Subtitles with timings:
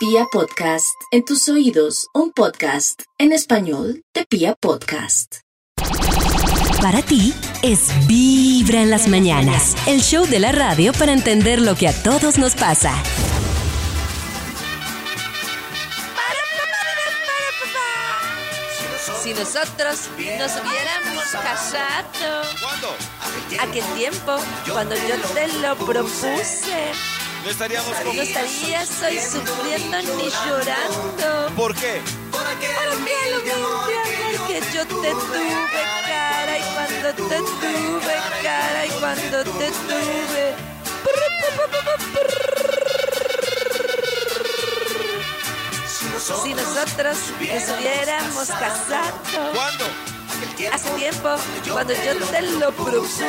[0.00, 5.40] Pia Podcast, en tus oídos, un podcast en español de Pia Podcast.
[6.80, 11.74] Para ti es Vibra en las mañanas, el show de la radio para entender lo
[11.74, 12.94] que a todos nos pasa.
[19.22, 20.08] Si nosotros
[20.38, 22.88] nos hubiéramos casado, ¿Cuándo?
[23.60, 24.36] ¿a qué tiempo?
[24.72, 26.92] Cuando yo te lo propuse,
[27.44, 28.16] No estaríamos con...
[28.16, 31.54] no estarías hoy sufriendo ni llorando.
[31.56, 32.02] ¿Por qué?
[32.30, 32.68] ¿Para qué
[34.32, 35.52] lo que yo te tuve
[36.06, 40.70] cara y cuando te tuve cara y cuando te tuve?
[46.42, 50.09] Si nosotros nos hubiéramos casado ¿Cuándo?
[50.72, 51.36] Hace tiempo,
[51.72, 53.24] cuando yo te lo propuse,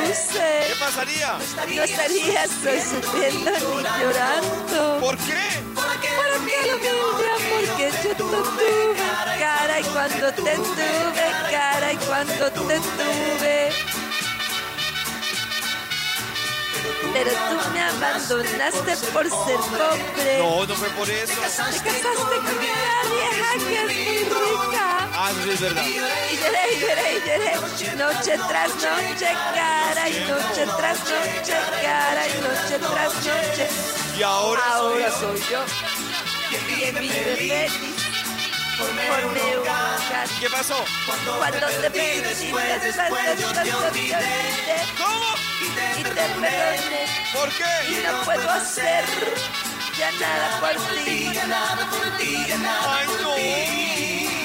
[0.67, 1.37] ¿Qué pasaría?
[1.75, 4.99] no estarías hoy sufriendo ni llorando.
[4.99, 5.33] ¿Por qué?
[5.75, 6.89] ¿Para qué lo humilde
[7.35, 8.93] amor que yo te tuve
[9.39, 14.00] cara y cuando te tuve cara y cuando te tuve?
[17.13, 20.37] Pero tú me abandonaste por ser pobre.
[20.39, 21.33] No, no fue por eso.
[21.33, 22.39] Te casaste con una
[23.09, 25.09] vieja que es muy rica.
[25.13, 25.83] Ah, sí es verdad.
[25.85, 27.95] Y lloré, lloré, y lloré.
[27.95, 33.67] Noche tras noche, cara y noche tras noche, cara y noche tras noche.
[34.17, 35.63] Y ahora Ahora soy yo
[36.49, 38.00] quien vive feliz.
[40.39, 40.83] ¿Qué pasó?
[41.05, 42.21] Cuando te perdí,
[44.97, 45.35] ¿Cómo?
[45.61, 45.63] y
[46.03, 46.49] te perdoné
[47.33, 48.01] ¿Por y qué?
[48.07, 49.05] no puedo hacer
[49.97, 50.71] ya nada por
[51.03, 51.29] ti.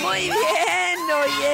[0.02, 0.36] Muy bien,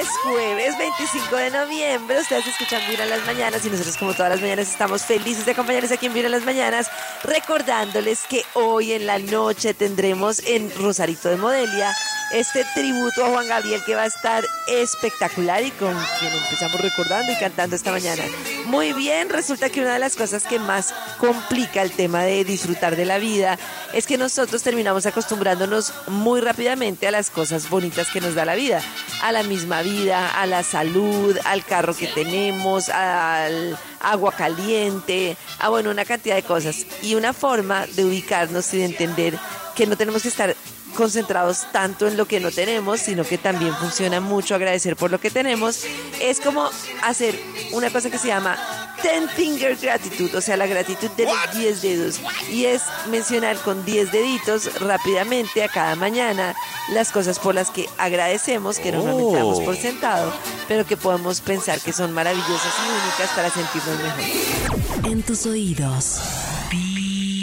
[0.03, 2.19] es jueves 25 de noviembre.
[2.19, 5.53] Ustedes escuchan Vibra en las mañanas y nosotros, como todas las mañanas, estamos felices de
[5.53, 6.89] acompañarles aquí en Vibra las mañanas,
[7.23, 11.93] recordándoles que hoy en la noche tendremos en Rosarito de Modelia
[12.33, 17.31] este tributo a Juan Gabriel que va a estar espectacular y con quien empezamos recordando
[17.31, 18.23] y cantando esta mañana.
[18.73, 22.95] Muy bien, resulta que una de las cosas que más complica el tema de disfrutar
[22.95, 23.59] de la vida
[23.93, 28.55] es que nosotros terminamos acostumbrándonos muy rápidamente a las cosas bonitas que nos da la
[28.55, 28.81] vida,
[29.21, 35.69] a la misma vida, a la salud, al carro que tenemos, al agua caliente, a
[35.69, 36.87] bueno, una cantidad de cosas.
[37.03, 39.37] Y una forma de ubicarnos y de entender
[39.75, 40.55] que no tenemos que estar
[40.93, 45.19] concentrados tanto en lo que no tenemos, sino que también funciona mucho agradecer por lo
[45.19, 45.83] que tenemos,
[46.21, 46.69] es como
[47.01, 47.39] hacer
[47.71, 48.57] una cosa que se llama
[49.01, 52.21] Ten Finger Gratitude, o sea, la gratitud de los 10 dedos.
[52.49, 56.55] Y es mencionar con 10 deditos rápidamente a cada mañana
[56.89, 60.33] las cosas por las que agradecemos, que normalmente damos por sentado,
[60.67, 65.11] pero que podemos pensar que son maravillosas y únicas para sentirnos mejor.
[65.11, 66.19] En tus oídos,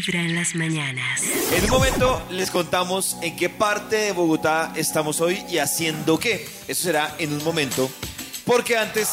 [0.06, 1.21] Vibra en las mañanas.
[1.53, 6.49] En un momento les contamos en qué parte de Bogotá estamos hoy y haciendo qué.
[6.69, 7.91] Eso será en un momento.
[8.47, 9.10] Porque antes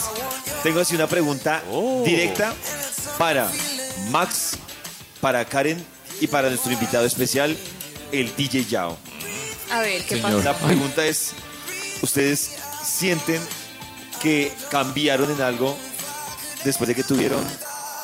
[0.64, 1.62] tengo así una pregunta
[2.06, 2.54] directa
[3.18, 3.52] para
[4.12, 4.58] Max,
[5.20, 5.84] para Karen
[6.22, 7.58] y para nuestro invitado especial,
[8.14, 8.98] el DJ Yao.
[9.72, 10.38] A ver, ¿qué pasa?
[10.38, 11.34] La pregunta es,
[12.02, 13.42] ¿ustedes sienten
[14.22, 15.78] que cambiaron en algo
[16.64, 17.46] después de que tuvieron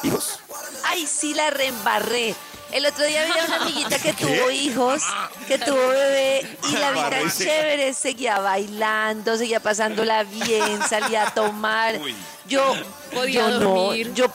[0.03, 0.41] hijos?
[0.83, 2.35] Ay, sí la reembarré.
[2.73, 5.03] El otro día había una amiguita que tuvo hijos,
[5.47, 7.37] que tuvo bebé y la vi tan Reembarré.
[7.37, 11.99] chévere, seguía bailando, seguía pasándola bien, salía a tomar.
[12.47, 12.73] Yo,
[13.13, 14.07] Podía yo dormir.
[14.09, 14.25] no, yo,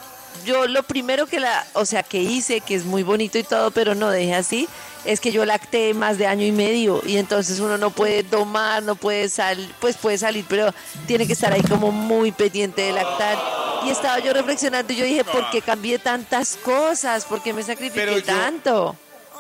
[0.49, 3.71] yo lo primero que la, o sea, que hice, que es muy bonito y todo,
[3.71, 4.67] pero no dejé así,
[5.05, 8.83] es que yo lacté más de año y medio y entonces uno no puede tomar,
[8.83, 10.73] no puede salir, pues puede salir, pero
[11.07, 13.39] tiene que estar ahí como muy pendiente de lactar.
[13.87, 17.25] Y estaba yo reflexionando y yo dije, ¿por qué cambié tantas cosas?
[17.27, 18.97] ¿Por qué me sacrifiqué Pero yo- tanto?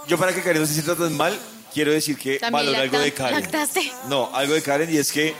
[0.06, 1.36] Yo para que Karen no se sienta tan mal,
[1.74, 3.40] quiero decir que valoro algo de Karen.
[3.40, 3.90] lactaste.
[4.08, 5.34] No, algo de Karen y es que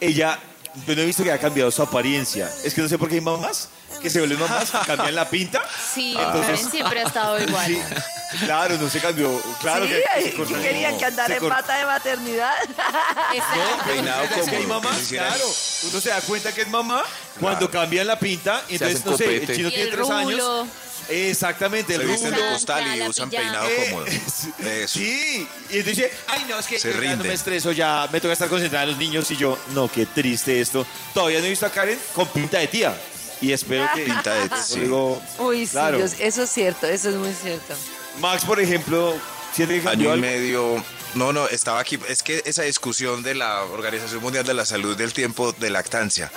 [0.00, 0.38] ella,
[0.86, 2.48] yo no he visto que haya cambiado su apariencia.
[2.64, 3.68] Es que no sé por qué hay mamás
[4.00, 5.62] que se vuelven mamás, cambian la pinta.
[5.94, 7.66] Sí, Entonces- Karen siempre ha estado igual.
[7.66, 9.40] Sí, claro, no se cambió.
[9.60, 9.92] Claro sí,
[10.22, 12.54] que cortó- querían que andara se en pata de maternidad.
[13.34, 13.84] Exacto.
[13.86, 15.44] Peinado Es que hay como mamás, que claro.
[15.90, 17.02] Uno se da cuenta que es mamá
[17.40, 18.62] cuando cambian la pinta.
[18.68, 20.66] Entonces, no sé, el chino Y tiene el tres años.
[21.10, 24.06] Exactamente, el visten de costal y usan peinado Eh, cómodo.
[24.06, 24.88] Eso.
[24.98, 27.28] Sí, y entonces dice, ay no, es que Se ya no rinde.
[27.28, 30.60] me estreso, ya me toca estar concentrada en los niños y yo, no, qué triste
[30.60, 30.86] esto.
[31.14, 32.94] Todavía no he visto a Karen con pinta de tía.
[33.40, 34.02] Y espero que...
[34.04, 34.80] Pinta de- Eso sí.
[34.80, 35.98] digo, Uy, sí, claro.
[35.98, 37.74] Dios, eso es cierto, eso es muy cierto.
[38.20, 39.14] Max, por ejemplo,
[39.54, 40.38] siente que cambió Año y algo?
[40.38, 40.84] medio.
[41.14, 41.98] No, no, estaba aquí.
[42.08, 46.30] Es que esa discusión de la Organización Mundial de la Salud del tiempo de lactancia,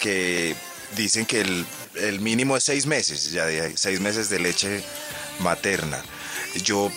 [0.00, 0.54] que
[0.96, 1.64] dicen que el,
[1.94, 4.82] el mínimo es seis meses, ya de seis meses de leche
[5.38, 6.02] materna.
[6.62, 6.90] Yo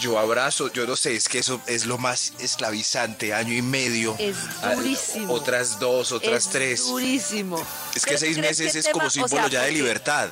[0.00, 4.16] yo abrazo, yo no sé, es que eso es lo más esclavizante, año y medio.
[4.18, 5.32] Es Ah, durísimo.
[5.32, 6.84] Otras dos, otras es tres.
[6.86, 7.64] durísimo.
[7.94, 10.28] Es que seis ¿crees meses que es como o símbolo sea, ya de libertad.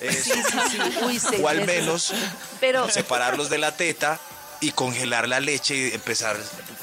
[0.00, 0.78] Es- Sí, sí, sí.
[1.04, 1.76] Uy, seis o al meses.
[1.80, 2.12] menos
[2.60, 4.20] Pero separarlos de la teta
[4.60, 6.36] y congelar la leche y empezar,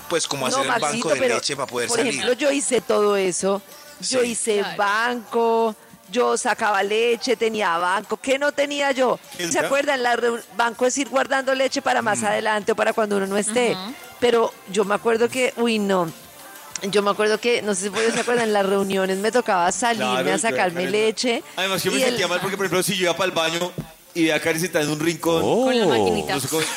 [0.10, 2.14] pues, como hacer el Maxito, banco de pero, leche para poder por salir.
[2.14, 3.62] ejemplo, yo hice todo eso.
[4.00, 4.32] Yo Sí.
[4.32, 4.78] hice Claro.
[4.78, 5.76] banco,
[6.12, 8.18] yo sacaba leche, tenía banco.
[8.18, 9.20] ¿Qué no tenía yo?
[9.38, 10.04] ¿Se acuerdan?
[10.04, 10.18] La
[10.56, 12.26] banco es ir guardando leche para más Mm.
[12.26, 13.76] adelante o para cuando uno no esté.
[14.20, 16.12] Pero yo me acuerdo que, uy, no.
[16.84, 19.72] Yo me acuerdo que, no sé si ustedes se acuerdan, en las reuniones me tocaba
[19.72, 20.92] salirme Claro, a sacarme claro.
[20.92, 21.42] leche.
[21.56, 23.72] Además, yo me el- sentía mal porque, por ejemplo, si yo iba para el baño
[24.15, 25.42] y veía a Karencita en un rincón.
[25.42, 26.36] Con la maquinita.
[26.36, 26.69] No sé cómo- sí,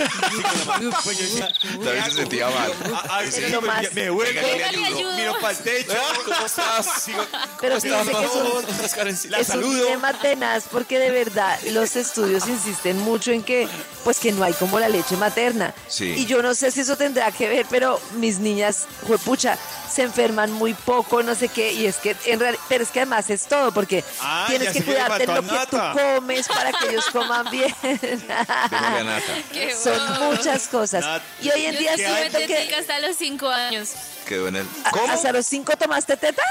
[0.42, 2.72] con la mano, pues yo decía, También se sentía mal.
[2.94, 5.16] "Ah, ay, sí, Pero me- me devuelvo, Venga, le ayudo.
[5.16, 5.92] miro para el techo,
[6.24, 6.86] ¿cómo estás?
[7.04, 7.26] Sigo-
[7.60, 9.30] Pero ¿cómo estás, fíjense que es un- mamá?
[9.30, 9.86] La es un saludo.
[9.86, 13.68] tema tenaz porque de verdad los estudios insisten mucho en que
[14.04, 15.74] pues que no hay como la leche materna.
[15.88, 16.14] Sí.
[16.16, 19.58] Y yo no sé si eso tendrá que ver, pero mis niñas, juepucha,
[19.92, 23.00] se enferman muy poco, no sé qué, y es que en realidad, pero es que
[23.00, 25.60] además es todo, porque Ah, tienes ya que sé que le cuidarte mató lo a
[25.60, 26.14] que tú Nata.
[26.14, 27.75] comes para que ellos coman bien.
[28.70, 29.23] Nata.
[29.52, 31.05] Qué Son muchas cosas.
[31.05, 33.90] Nat- Y hoy en Yo día siento que hasta los cinco años.
[34.26, 34.67] Quedó en el.
[34.84, 36.43] ¿A- ¿Hasta los cinco tomaste teta?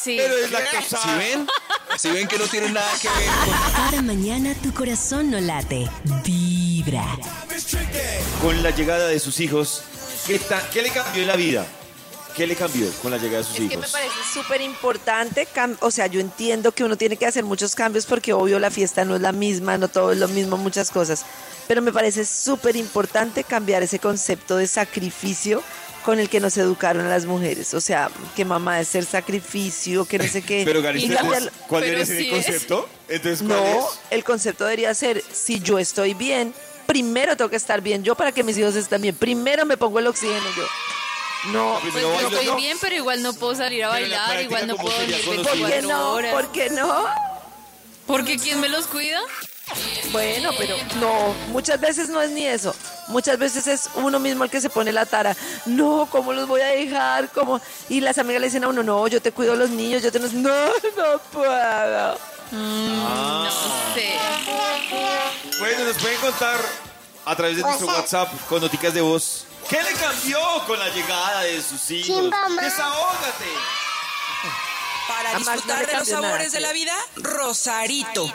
[0.00, 0.16] Sí.
[0.18, 0.98] Pero es la cosa.
[1.02, 1.48] ¿Sí ven?
[1.98, 5.88] ¿Sí ven que no tiene nada que ver con Cada mañana tu corazón no late,
[6.24, 7.04] vibra.
[8.40, 9.82] Con la llegada de sus hijos,
[10.26, 11.66] ¿qué, ta- qué le cambió en la vida?
[12.36, 13.90] ¿Qué le cambió con la llegada de sus Es que me hijos?
[13.92, 15.46] parece súper importante,
[15.80, 19.04] o sea, yo entiendo que uno tiene que hacer muchos cambios porque obvio la fiesta
[19.04, 21.24] no es la misma, no todo es lo mismo, muchas cosas,
[21.68, 25.62] pero me parece súper importante cambiar ese concepto de sacrificio
[26.04, 30.06] con el que nos educaron a las mujeres, o sea, que mamá es ser sacrificio,
[30.06, 30.62] que no sé qué.
[30.64, 32.44] Pero y Garista, cambiarlo- ¿cuál debería ser el sí es.
[32.46, 32.88] concepto?
[33.08, 33.84] Entonces, ¿cuál No, es?
[34.10, 36.54] el concepto debería ser, si yo estoy bien,
[36.86, 39.98] primero tengo que estar bien yo para que mis hijos estén bien, primero me pongo
[39.98, 40.64] el oxígeno yo.
[41.46, 44.76] No, Pues yo bailo estoy bien, pero igual no puedo salir a bailar, igual no
[44.76, 46.12] ¿cómo puedo dormir con los ¿por qué 24 no?
[46.12, 46.32] horas.
[46.34, 47.04] ¿Por qué no?
[48.06, 49.20] Porque ¿quién me los cuida?
[50.10, 52.74] Bueno, pero no, muchas veces no es ni eso.
[53.08, 55.36] Muchas veces es uno mismo el que se pone la tara.
[55.66, 57.30] No, ¿cómo los voy a dejar?
[57.30, 57.60] ¿Cómo?
[57.88, 60.10] Y las amigas le dicen a uno, no, yo te cuido a los niños, yo
[60.10, 60.18] te...
[60.32, 62.18] No, no puedo.
[62.52, 63.50] No
[63.94, 64.14] sé.
[65.60, 66.58] Bueno, nos pueden contar
[67.24, 69.44] a través de nuestro WhatsApp con noticas de voz.
[69.70, 72.28] ¿Qué le cambió con la llegada de sus hijos?
[72.60, 73.44] Desahógate.
[75.06, 78.26] Para no disfrutar de los nada, sabores de la vida, Rosarito.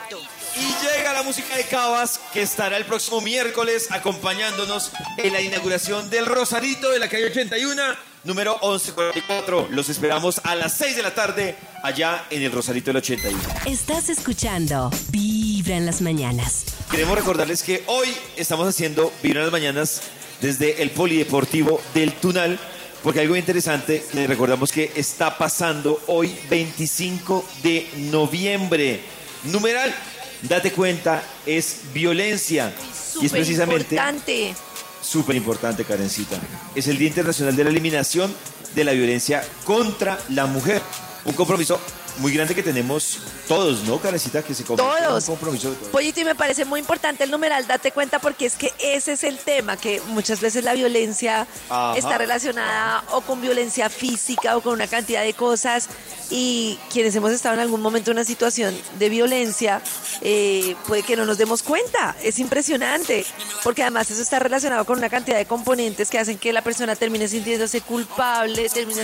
[0.56, 6.08] Y llega la música de Cabas, que estará el próximo miércoles acompañándonos en la inauguración
[6.08, 7.82] del Rosarito de la calle 81,
[8.24, 9.68] número 1144.
[9.72, 13.38] Los esperamos a las 6 de la tarde allá en el Rosarito del 81.
[13.66, 16.64] Estás escuchando Vibra en las mañanas.
[16.90, 20.00] Queremos recordarles que hoy estamos haciendo Vibra en las Mañanas
[20.40, 22.58] desde el Polideportivo del Tunal,
[23.02, 29.00] porque algo interesante, les recordamos que está pasando hoy 25 de noviembre.
[29.44, 29.94] Numeral,
[30.42, 32.74] date cuenta, es violencia.
[33.20, 34.54] Y es precisamente importante.
[35.02, 36.36] súper importante, Karencita.
[36.74, 38.34] Es el Día Internacional de la Eliminación
[38.74, 40.82] de la Violencia contra la Mujer.
[41.24, 41.80] Un compromiso
[42.18, 44.42] muy grande que tenemos todos, ¿no, Karencita?
[44.42, 45.28] Que se Todos.
[45.28, 45.90] un compromiso de todos.
[45.90, 49.24] Pollito, y me parece muy importante el numeral, date cuenta, porque es que ese es
[49.24, 51.96] el tema, que muchas veces la violencia Ajá.
[51.96, 55.88] está relacionada o con violencia física o con una cantidad de cosas.
[56.28, 59.80] Y quienes hemos estado en algún momento en una situación de violencia,
[60.22, 62.16] eh, puede que no nos demos cuenta.
[62.22, 63.24] Es impresionante,
[63.62, 66.96] porque además eso está relacionado con una cantidad de componentes que hacen que la persona
[66.96, 69.02] termine sintiéndose culpable, termina,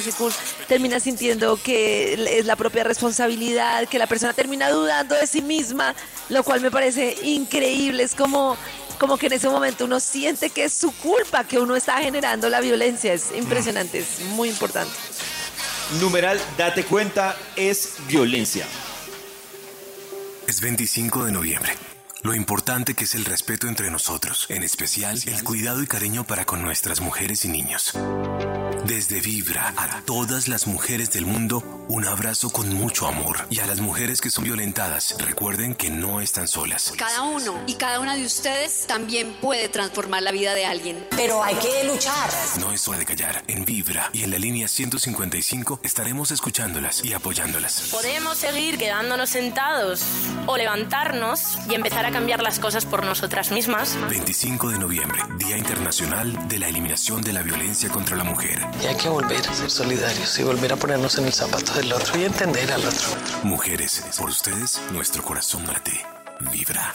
[0.67, 3.02] termina sintiendo que es la propia responsabilidad,
[3.91, 5.95] que la persona termina dudando de sí misma,
[6.29, 8.05] lo cual me parece increíble.
[8.05, 8.57] Es como,
[8.99, 12.49] como que en ese momento uno siente que es su culpa que uno está generando
[12.49, 13.13] la violencia.
[13.13, 14.93] Es impresionante, es muy importante.
[16.01, 18.67] Numeral, date cuenta, es violencia.
[20.47, 21.73] Es 25 de noviembre.
[22.23, 26.45] Lo importante que es el respeto entre nosotros, en especial el cuidado y cariño para
[26.45, 27.95] con nuestras mujeres y niños.
[28.87, 33.47] Desde Vibra a todas las mujeres del mundo, un abrazo con mucho amor.
[33.49, 36.93] Y a las mujeres que son violentadas, recuerden que no están solas.
[36.99, 41.07] Cada uno y cada una de ustedes también puede transformar la vida de alguien.
[41.11, 42.29] Pero hay que luchar.
[42.59, 43.45] No es hora de callar.
[43.47, 47.89] En Vibra y en la línea 155 estaremos escuchándolas y apoyándolas.
[47.93, 50.03] Podemos seguir quedándonos sentados
[50.47, 53.97] o levantarnos y empezar a cambiar las cosas por nosotras mismas.
[54.11, 58.72] 25 de noviembre, Día Internacional de la Eliminación de la Violencia contra la Mujer.
[58.81, 61.93] Y hay que volver a ser solidarios y volver a ponernos en el zapato del
[61.93, 63.09] otro y entender al otro.
[63.43, 66.05] Mujeres, por ustedes, nuestro corazón late.
[66.53, 66.95] Vibra.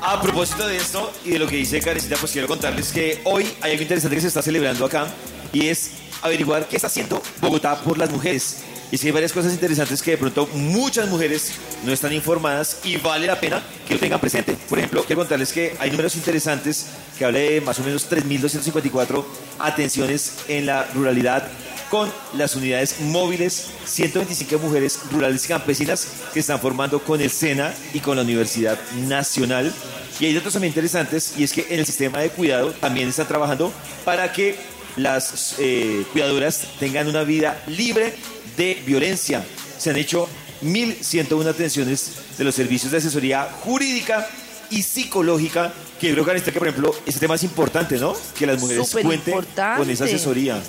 [0.00, 3.44] A propósito de esto y de lo que dice Karencita, pues quiero contarles que hoy
[3.60, 5.06] hay algo interesante que se está celebrando acá
[5.52, 5.92] y es
[6.22, 8.62] averiguar qué está haciendo Bogotá por las mujeres.
[8.90, 11.52] Y si hay varias cosas interesantes que de pronto muchas mujeres
[11.84, 14.54] no están informadas y vale la pena que lo tengan presente.
[14.68, 16.88] Por ejemplo, quiero contarles que hay números interesantes
[17.22, 19.24] que habla de más o menos 3.254
[19.60, 21.46] atenciones en la ruralidad
[21.88, 27.72] con las unidades móviles, 125 mujeres rurales y campesinas que están formando con el SENA
[27.94, 28.76] y con la Universidad
[29.06, 29.72] Nacional.
[30.18, 33.28] Y hay datos también interesantes y es que en el sistema de cuidado también están
[33.28, 33.72] trabajando
[34.04, 34.56] para que
[34.96, 38.16] las eh, cuidadoras tengan una vida libre
[38.56, 39.44] de violencia.
[39.78, 40.28] Se han hecho
[40.64, 44.26] 1.101 atenciones de los servicios de asesoría jurídica
[44.72, 48.16] y psicológica, que creo que que, por ejemplo, ese tema es importante, ¿no?
[48.36, 49.34] Que las mujeres Súper cuenten
[49.76, 50.60] con esa asesoría.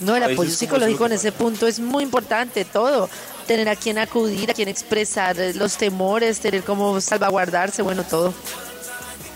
[0.00, 3.08] No, el apoyo psicológico en ese punto es muy importante, todo.
[3.46, 8.34] Tener a quien acudir, a quien expresar los temores, tener cómo salvaguardarse, bueno, todo.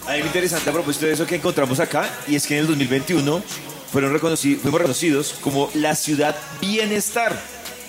[0.06, 3.42] Algo interesante a propósito de eso que encontramos acá, y es que en el 2021
[3.90, 7.40] fueron reconocidos, fuimos reconocidos como la ciudad bienestar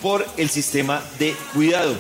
[0.02, 1.96] por el sistema de cuidado.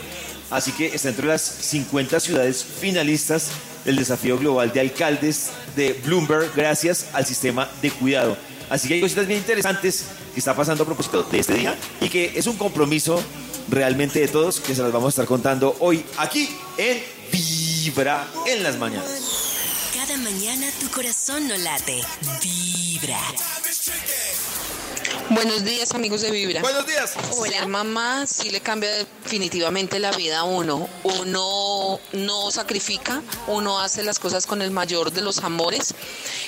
[0.49, 3.49] Así que está entre las 50 ciudades finalistas
[3.85, 8.37] del desafío global de alcaldes de Bloomberg gracias al sistema de cuidado.
[8.69, 12.09] Así que hay cositas bien interesantes que está pasando a propósito de este día y
[12.09, 13.21] que es un compromiso
[13.69, 18.63] realmente de todos que se las vamos a estar contando hoy aquí en Vibra en
[18.63, 19.53] las mañanas.
[19.93, 22.01] Cada mañana tu corazón no late,
[22.41, 23.19] vibra.
[25.33, 26.61] Buenos días, amigos de Vibra.
[26.61, 27.15] Buenos días.
[27.49, 30.87] Ser mamá sí le cambia definitivamente la vida a uno.
[31.03, 35.95] Uno no sacrifica, uno hace las cosas con el mayor de los amores.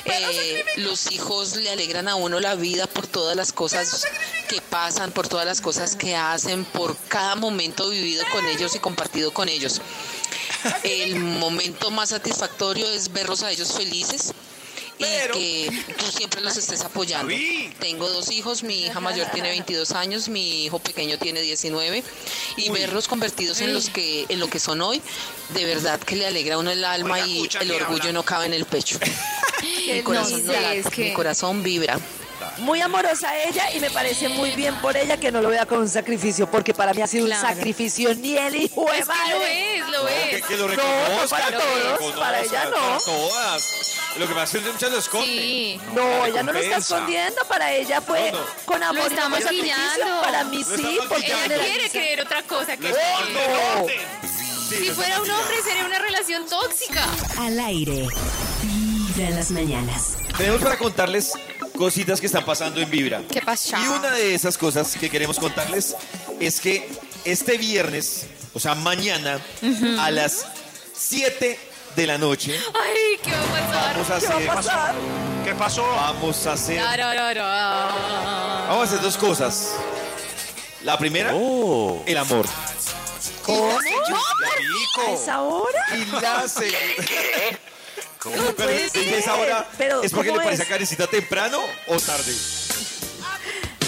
[0.05, 4.05] Eh, los hijos le alegran a uno la vida por todas las cosas
[4.47, 8.79] que pasan, por todas las cosas que hacen, por cada momento vivido con ellos y
[8.79, 9.81] compartido con ellos.
[10.83, 14.33] El momento más satisfactorio es verlos a ellos felices
[14.99, 17.33] y que tú siempre los estés apoyando.
[17.79, 22.03] Tengo dos hijos, mi hija mayor tiene 22 años, mi hijo pequeño tiene 19
[22.57, 25.01] y verlos convertidos en los que en lo que son hoy,
[25.53, 28.53] de verdad que le alegra a uno el alma y el orgullo no cabe en
[28.53, 28.97] el pecho.
[29.95, 31.99] Mi corazón, no late, que- mi corazón vibra.
[32.59, 35.79] Muy amorosa ella y me parece muy bien por ella que no lo vea con
[35.79, 37.47] un sacrificio, porque para mí ha sido Claro.
[37.47, 40.45] un sacrificio ni el hijo de Es que lo es, lo Que, es.
[40.45, 40.75] que lo No,
[41.29, 41.59] para que lo
[41.97, 42.71] todos, para ella no.
[42.77, 43.91] Para todas.
[44.17, 45.27] Lo que me hace muchas lo esconde.
[45.27, 45.81] Sí.
[45.93, 48.45] No, ella no lo está escondiendo, para ella fue No, no.
[48.65, 49.73] con amor Lo y con sacrificio.
[49.73, 50.21] maquillando.
[50.21, 53.87] Para mí Lo sí, porque Ella quiere creer otra cosa que No.
[54.69, 57.05] si fuera un hombre sería una relación tóxica.
[57.37, 58.07] Al aire,
[58.61, 60.15] vibra en las mañanas.
[60.37, 61.33] Tenemos para contarles
[61.77, 63.21] cositas que están pasando en Vibra.
[63.31, 63.79] ¿Qué pasa?
[63.83, 65.95] Y una de esas cosas que queremos contarles
[66.39, 66.89] es que
[67.25, 69.39] este viernes, o sea, mañana,
[69.99, 70.45] a las
[70.93, 71.59] 7
[71.95, 73.93] de la noche, Ay, ¿qué va a pasar?
[73.93, 74.37] vamos a hacer.
[74.37, 74.95] ¿Qué va a pasar?
[75.45, 75.83] ¿Qué pasó?
[75.87, 76.81] Vamos a hacer.
[76.81, 79.71] Vamos a hacer dos cosas.
[80.83, 82.03] La primera, Oh.
[82.05, 82.45] el amor.
[83.43, 83.79] ¿Cómo?
[83.79, 85.07] Rico.
[85.07, 85.79] ¿A esa hora?
[85.95, 87.59] Y la segunda.
[88.25, 89.39] No puede Pero, ¿y esa ser.
[89.41, 90.67] hora Pero, ¿Es porque le ¿cómo parece es?
[90.67, 92.33] a Karencita temprano o tarde?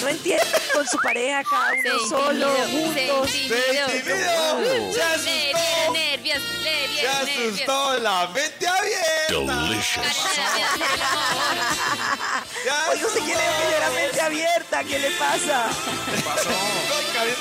[0.01, 0.45] No entiendo.
[0.73, 3.31] Con su pareja, cada uno Se solo, intimidó, juntos.
[3.31, 3.49] se ¡Se
[5.91, 7.49] nervios, ¡Se nervios.
[7.49, 7.97] asustó!
[7.99, 9.37] ¡La mente abierta!
[12.65, 15.67] Ya Oiga, usted quiere que yo era mente abierta, ¿qué le pasa?
[15.67, 17.35] Ay, Karen,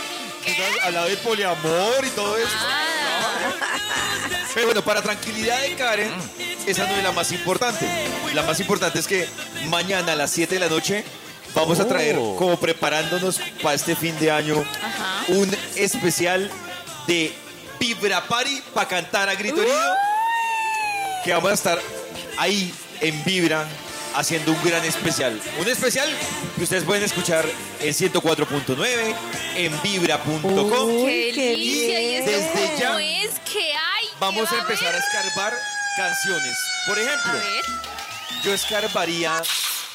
[0.44, 0.80] ¿qué?
[0.82, 2.48] Hablaba de poliamor y todo eso.
[4.56, 6.10] Pero bueno, para tranquilidad de Karen,
[6.66, 7.86] esa no es la más importante.
[8.32, 9.28] La más importante es que
[9.68, 11.04] mañana a las 7 de la noche
[11.54, 12.36] vamos a traer, Oh.
[12.36, 14.64] como preparándonos para este fin de año,
[15.28, 16.50] un especial
[17.06, 17.34] de
[17.78, 19.94] Vibra Party para cantar a grito herido.
[21.22, 21.78] Que vamos a estar
[22.38, 22.72] ahí
[23.02, 23.66] en Vibra
[24.14, 25.38] haciendo un gran especial.
[25.60, 26.08] Un especial
[26.56, 27.44] que ustedes pueden escuchar
[27.80, 29.14] en 104.9,
[29.56, 31.04] en vibra.com.
[31.04, 32.00] Qué qué delicia.
[32.00, 34.05] Y esto Desde cómo ya es que hay.
[34.20, 35.52] Vamos ¿Qué a empezar a escarbar
[35.96, 36.56] canciones.
[36.86, 37.64] Por A ejemplo, ver.
[38.42, 39.42] yo escarbaría.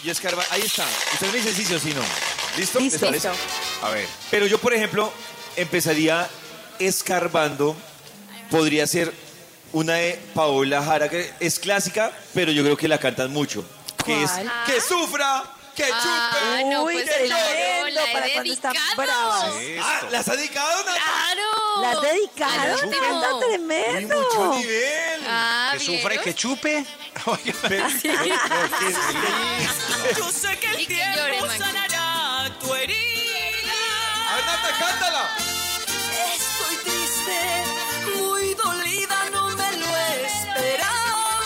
[0.04, 0.44] Yo escarba.
[0.52, 0.86] Ahí está.
[1.14, 2.02] Ustedes me dicen sí sí o sí no.
[2.58, 2.80] ¿Listo?
[2.80, 3.06] ¿Les Listo.
[3.06, 3.30] parece?
[3.84, 4.08] A ver.
[4.30, 5.12] Pero yo, por ejemplo,
[5.56, 6.28] empezaría
[6.80, 7.76] escarbando.
[8.50, 9.14] Podría ser
[9.72, 13.64] una de Paola Jara, que es clásica, pero yo creo que la cantan mucho.
[14.04, 14.52] Que es ¿Cuál?
[14.66, 15.44] Que sufra,
[15.76, 15.98] que chupe.
[16.04, 17.38] Ah, no, Uy, pues qué lindo,
[17.92, 19.54] la para cuando están dedicado.
[19.82, 20.84] Ah, ¿las ha dedicado.
[21.82, 22.94] ¿La dedicaron?
[22.94, 24.16] ¡Está tremendo!
[24.16, 25.22] Hay mucho nivel!
[25.28, 25.98] Ah, que ¿vieron?
[25.98, 26.86] sufra y que chupe.
[27.26, 28.10] Oiga, pero, ah, ¿Sí?
[30.18, 33.74] Yo sé que el tiempo sanará tu herida.
[34.30, 35.30] ¡Anata, cántala!
[36.36, 37.40] Estoy triste,
[38.18, 41.40] muy dolida, no me lo esperaba.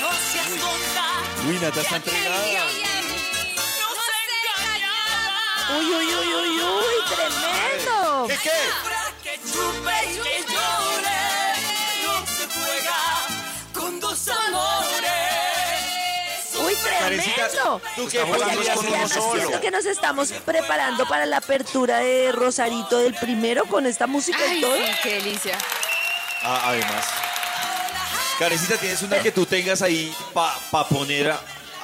[0.00, 1.06] No seas tonta.
[1.48, 2.87] Uy, Nata está entregada.
[5.70, 8.26] Uy, uy, uy, uy, uy, tremendo.
[8.28, 8.50] ¿Qué qué?
[9.22, 11.20] Que chupe y que llore,
[12.04, 12.98] no se juega
[13.74, 15.10] con dos amores.
[16.64, 17.80] Uy, tremendo.
[17.96, 18.20] ¿tú qué Y
[18.68, 19.32] además solo.
[19.34, 24.38] siento que nos estamos preparando para la apertura de Rosarito del primero con esta música
[24.46, 24.74] y Ay, todo.
[24.76, 25.58] sí, qué delicia.
[26.42, 27.04] Ah, además.
[28.38, 31.40] Carecita, ¿tienes una que tú tengas ahí para pa poner a,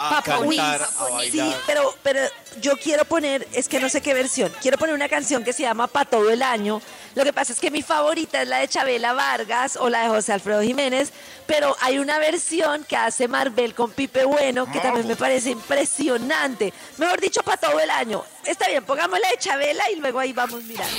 [0.09, 0.57] a Pa' poner.
[0.57, 2.21] cantar, a Sí, pero, pero
[2.61, 5.63] yo quiero poner, es que no sé qué versión, quiero poner una canción que se
[5.63, 6.81] llama Pa' todo el año.
[7.15, 10.09] Lo que pasa es que mi favorita es la de Chabela Vargas o la de
[10.09, 11.13] José Alfredo Jiménez,
[11.47, 16.73] pero hay una versión que hace Marvel con Pipe Bueno que también me parece impresionante.
[16.99, 18.25] Mejor dicho, Pa' todo el año.
[18.45, 20.97] Está bien, pongamos la de Chabela y luego ahí vamos mirando.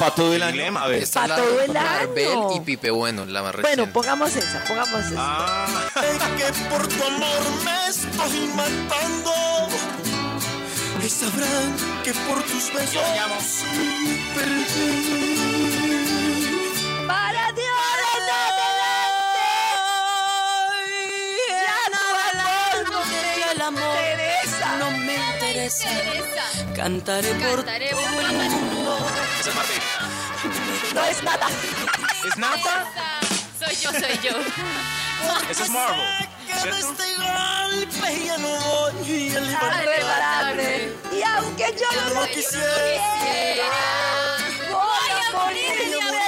[0.00, 0.78] Para todo el año.
[0.78, 1.02] A ver.
[1.02, 2.52] Esta Pa' es la todo el Marvel año.
[2.56, 3.92] y Pipe Bueno, la más Bueno, reciente.
[3.92, 5.14] pongamos esa, pongamos esa.
[5.18, 5.90] Ah,
[6.38, 9.32] que por tu amor me estoy matando.
[11.04, 13.02] Y sabrán que por tus besos
[14.34, 15.36] perdí.
[17.06, 17.66] ¡Para Dios!
[21.48, 22.02] ¡Ya no
[23.60, 23.80] amor!
[23.80, 24.76] amor Teresa.
[24.78, 25.88] no me interesa.
[25.88, 26.44] Teresa.
[26.74, 28.89] Cantaré por Cantaré todo por el mundo.
[29.40, 29.80] Esa es Marvel.
[30.94, 31.48] No es nada.
[32.26, 32.86] ¿Es Nata?
[33.58, 34.36] Soy yo, soy yo.
[35.48, 36.28] Esa es Marvel.
[36.44, 36.76] ¿Cierto?
[36.76, 40.92] este golpe ya no voy repararme.
[41.10, 42.66] Y aunque yo no lo quisiera,
[44.68, 46.19] voy a morirme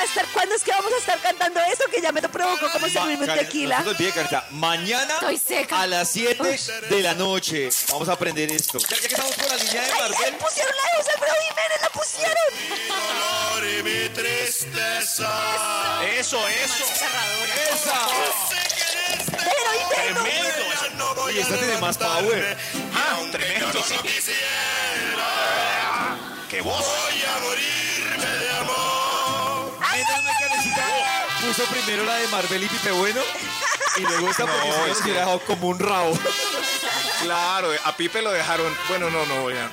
[0.00, 1.84] a estar, ¿cuándo es que vamos a estar cantando eso?
[1.90, 3.78] Que ya me lo provocó como servirme un tequila.
[3.80, 5.80] No se te olvide, Karencita, Mañana Estoy seca.
[5.82, 6.58] a las 7
[6.90, 8.78] de la noche vamos a aprender esto.
[8.78, 10.16] Ya, ya que estamos con la línea de ¡Ay, Marvel.
[10.24, 11.80] ay, pusieron la de José Alfredo Jiménez!
[11.82, 12.48] ¡La pusieron!
[13.58, 15.30] y mi tristeza.
[16.16, 16.84] Eso, eso.
[17.74, 17.98] ¡Esa!
[19.32, 20.22] ¡Pero!
[20.22, 21.30] Tremendo.
[21.30, 22.56] Y esta tiene más power.
[22.94, 23.94] Ah, tremendo, sí.
[26.48, 26.84] ¡Qué voz!
[26.84, 27.77] Menos
[31.40, 33.20] puso primero la de Marvel y Pipe Bueno
[33.96, 36.18] y luego esta porque nos hubiera dejado como un rabo.
[37.22, 38.76] Claro, a Pipe lo dejaron.
[38.88, 39.70] Bueno, no, no voy a.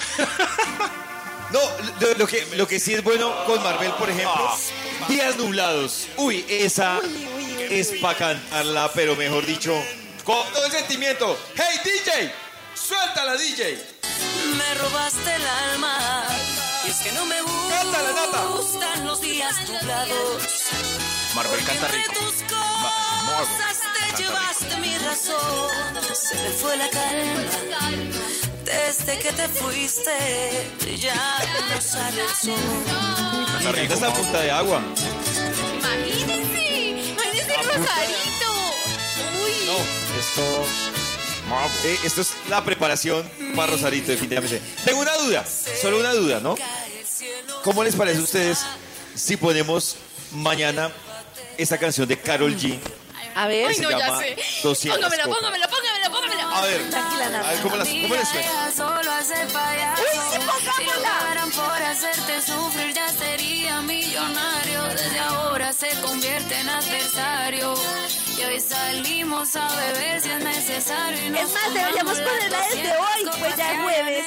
[1.52, 1.60] No,
[2.00, 4.52] lo, lo que, lo que sí es bueno con Marvel, por ejemplo,
[5.08, 6.08] días nublados.
[6.18, 7.00] Uy, esa
[7.70, 9.72] es para cantarla, pero mejor dicho,
[10.24, 11.38] con todo el sentimiento.
[11.56, 12.34] ¡Hey, DJ!
[12.74, 13.78] ¡Suéltala, DJ!
[14.58, 16.26] Me robaste el alma.
[16.86, 17.36] Y es que no me
[17.70, 18.46] Cántala, Nata.
[18.56, 20.44] gustan los días nublados.
[21.36, 22.14] Marvel canta Entre rico.
[22.14, 25.70] tus Marvel cosas canta te llevaste mi razón.
[26.14, 27.90] Se me fue la calma.
[28.64, 30.68] Desde que te fuiste,
[30.98, 33.84] ya no sale el sol.
[33.84, 34.82] Y Nata está a punta de agua.
[35.78, 37.12] Imagínense.
[37.12, 38.52] Imagínense Rosarito.
[39.44, 39.66] Uy.
[39.66, 39.78] No,
[40.20, 40.95] esto...
[41.84, 44.62] Eh, esto es la preparación para Rosarito, definitivamente.
[44.84, 45.46] Tengo una duda,
[45.82, 46.56] solo una duda, ¿no?
[47.64, 48.60] ¿Cómo les parece a ustedes
[49.16, 49.96] si ponemos
[50.32, 50.92] mañana
[51.58, 52.80] esta canción de Carol G?
[53.36, 53.68] A ver.
[53.68, 54.36] Ay, se no, ya sé.
[54.64, 55.38] 200 Póngamelo, copas.
[55.40, 56.56] póngamelo, póngamelo, póngamelo.
[56.56, 57.48] A ver, Tranquila, Nata.
[57.50, 58.72] a ver cómo, las, cómo les suena.
[58.76, 60.02] Solo hacer payaso.
[60.02, 61.10] Uy, sí, Si pongámosla.
[61.20, 64.84] pagaran por hacerte sufrir, ya sería millonario.
[64.84, 67.74] Desde ahora se convierte en adversario.
[68.38, 71.18] Y hoy salimos a beber si es necesario.
[71.24, 74.26] y Es más, deberíamos ponerla desde hoy, pues ya es jueves.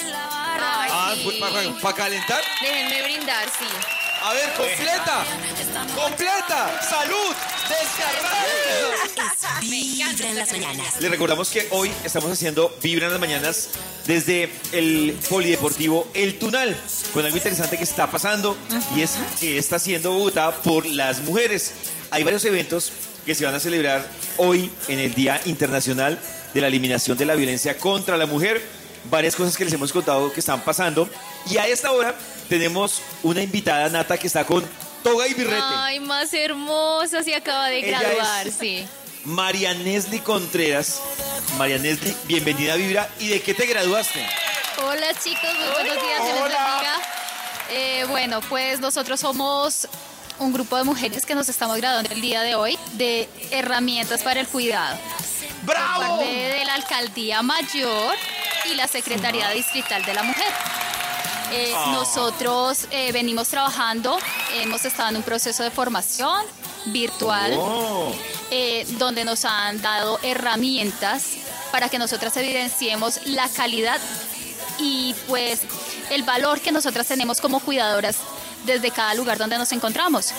[0.61, 1.75] Ay, Ah, sí.
[1.83, 2.41] para calentar.
[2.63, 3.67] Déjenme brindar, sí.
[4.23, 5.25] A ver, completa.
[5.95, 6.81] Completa.
[6.89, 7.35] Salud.
[7.69, 9.31] Descarrado.
[9.61, 11.01] Vibra en las mañanas.
[11.01, 13.69] Les recordamos que hoy estamos haciendo Vibra en las mañanas
[14.07, 16.77] desde el Polideportivo El Tunal,
[17.13, 18.57] con algo interesante que está pasando
[18.97, 21.73] y es que está siendo Bogotá por las mujeres.
[22.11, 22.91] Hay varios eventos
[23.29, 24.03] que se van a celebrar
[24.39, 26.19] hoy en el Día Internacional
[26.55, 28.59] de la Eliminación de la Violencia contra la Mujer.
[29.11, 31.07] Varias cosas que les hemos contado que están pasando.
[31.51, 32.15] Y a esta hora
[32.49, 34.65] tenemos una invitada nata que está con
[35.03, 35.61] toga y birrete.
[35.63, 38.87] Ay, más hermosa, se acaba de Ella graduar, es- sí.
[39.25, 41.03] María Nesli Contreras.
[41.59, 43.11] María Nesli, bienvenida a Vibra.
[43.19, 44.27] ¿Y de qué te graduaste?
[44.87, 46.95] Hola chicos, muy buenos días, bendiga.
[47.73, 49.87] Eh, bueno, pues nosotros somos
[50.39, 54.41] un grupo de mujeres que nos estamos graduando el día de hoy de herramientas para
[54.41, 54.97] el cuidado.
[55.63, 55.97] ¡Bravo!
[56.01, 58.15] Por parte de la Alcaldía Mayor
[58.71, 60.53] y la Secretaría Distrital de la Mujer.
[61.51, 61.91] Eh, Ah.
[61.93, 64.19] Nosotros eh, venimos trabajando,
[64.55, 66.45] hemos estado en un proceso de formación
[66.87, 68.13] virtual Oh.
[68.51, 71.25] eh, donde nos han dado herramientas
[71.73, 73.99] para que nosotras evidenciemos la calidad
[74.79, 75.61] y pues
[76.11, 78.17] el valor que nosotras tenemos como cuidadoras
[78.73, 80.33] desde cada lugar donde nos encontramos.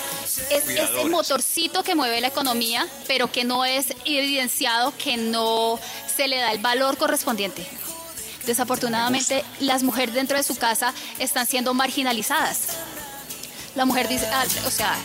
[0.50, 1.08] Es Cuidadores.
[1.10, 5.80] motorcito que mueve la economía, pero que no es evidenciado, que no
[6.16, 7.68] se le da el valor correspondiente.
[8.46, 12.78] Desafortunadamente, las mujeres dentro de su casa están siendo marginalizadas.
[13.76, 14.96] La mujer dice, ah, o sea,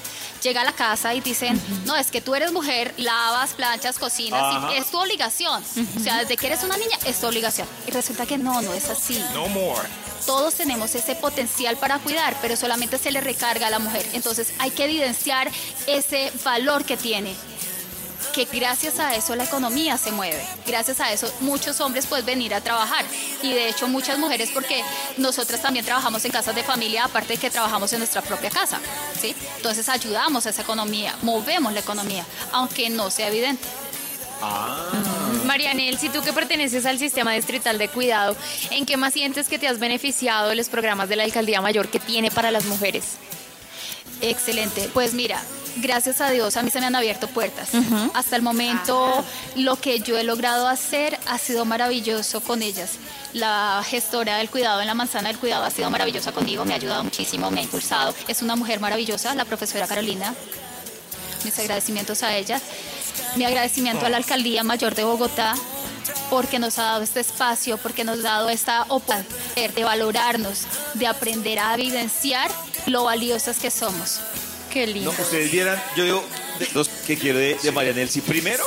[0.42, 4.72] llega a la casa y dicen, no, es que tú eres mujer, lavas, planchas, cocinas,
[4.72, 5.62] y es tu obligación.
[5.96, 7.66] O sea, desde que eres una niña es tu obligación.
[7.86, 9.22] Y resulta que no, no es así.
[9.34, 9.88] No more.
[10.26, 14.06] Todos tenemos ese potencial para cuidar, pero solamente se le recarga a la mujer.
[14.12, 15.50] Entonces hay que evidenciar
[15.86, 17.34] ese valor que tiene.
[18.32, 20.44] Que gracias a eso la economía se mueve.
[20.66, 23.04] Gracias a eso muchos hombres pueden venir a trabajar.
[23.42, 24.82] Y de hecho muchas mujeres porque
[25.18, 28.80] nosotras también trabajamos en casas de familia, aparte de que trabajamos en nuestra propia casa.
[29.20, 29.36] ¿sí?
[29.56, 33.68] Entonces ayudamos a esa economía, movemos la economía, aunque no sea evidente.
[35.44, 38.36] Marianel, si tú que perteneces al sistema distrital de cuidado,
[38.70, 41.88] ¿en qué más sientes que te has beneficiado de los programas de la alcaldía mayor
[41.88, 43.16] que tiene para las mujeres?
[44.20, 44.88] Excelente.
[44.92, 45.40] Pues mira,
[45.76, 47.70] gracias a Dios a mí se me han abierto puertas.
[48.14, 49.24] Hasta el momento
[49.56, 52.92] lo que yo he logrado hacer ha sido maravilloso con ellas.
[53.32, 56.76] La gestora del cuidado en la manzana del cuidado ha sido maravillosa conmigo, me ha
[56.76, 58.14] ayudado muchísimo, me ha impulsado.
[58.28, 60.34] Es una mujer maravillosa, la profesora Carolina.
[61.44, 62.60] Mis agradecimientos a ella.
[63.36, 65.54] Mi agradecimiento a la Alcaldía Mayor de Bogotá
[66.30, 70.62] porque nos ha dado este espacio, porque nos ha dado esta oportunidad de valorarnos,
[70.94, 72.50] de aprender a evidenciar
[72.86, 74.20] lo valiosas que somos.
[74.72, 76.24] Qué No, ustedes vieran, yo digo,
[76.58, 78.20] de- los que quiero de, de María Nelsi.
[78.20, 78.64] Primero,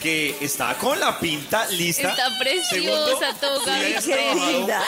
[0.00, 2.10] que está con la pinta lista.
[2.10, 4.82] Está preciosa, Segundo, toca.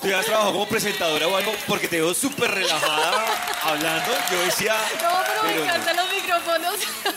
[0.00, 3.26] Tú ya has trabajado como presentadora o algo, porque te veo súper relajada
[3.62, 4.12] hablando.
[4.30, 4.74] Yo decía.
[5.02, 6.74] No, pero, pero me encantan los micrófonos.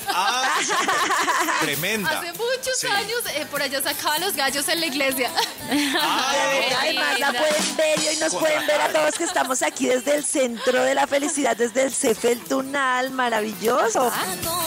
[0.07, 0.59] Ah,
[1.61, 2.19] Tremenda.
[2.19, 2.87] Hace muchos Sí.
[2.87, 5.29] años eh, por allá sacaba los gallos en la iglesia.
[5.69, 10.15] Además, la pueden ver y hoy nos pueden ver a todos que estamos aquí desde
[10.15, 14.11] el centro de la felicidad, desde el Cefel Tunal, maravilloso.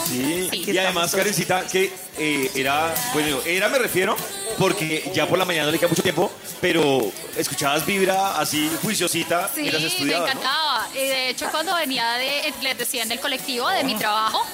[0.07, 4.17] Sí, y además, Karencita, que eh, era, bueno, era me refiero,
[4.59, 9.49] porque ya por la mañana no le queda mucho tiempo, pero escuchabas vibra así juiciosita
[9.55, 10.41] Sí, mientras me estudiabas, ¿no?
[10.41, 10.89] encantaba.
[10.95, 14.45] Y de hecho, cuando venía de, les decía en el colectivo de mi trabajo,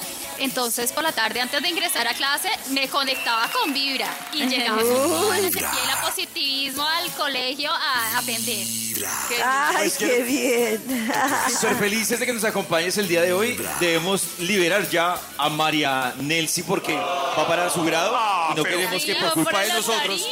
[0.43, 4.81] entonces por la tarde antes de ingresar a clase me conectaba con Vibra y llegaba
[4.81, 5.69] con toda la energía
[6.01, 8.67] y positivismo al colegio a aprender.
[9.27, 11.03] Qué Ay, Pues qué quiero- bien.
[11.59, 13.57] Ser felices de que nos acompañes el día de hoy.
[13.79, 18.15] Debemos liberar ya a María Nelsi porque va para su grado
[18.51, 20.27] y no queremos que por culpa de nosotros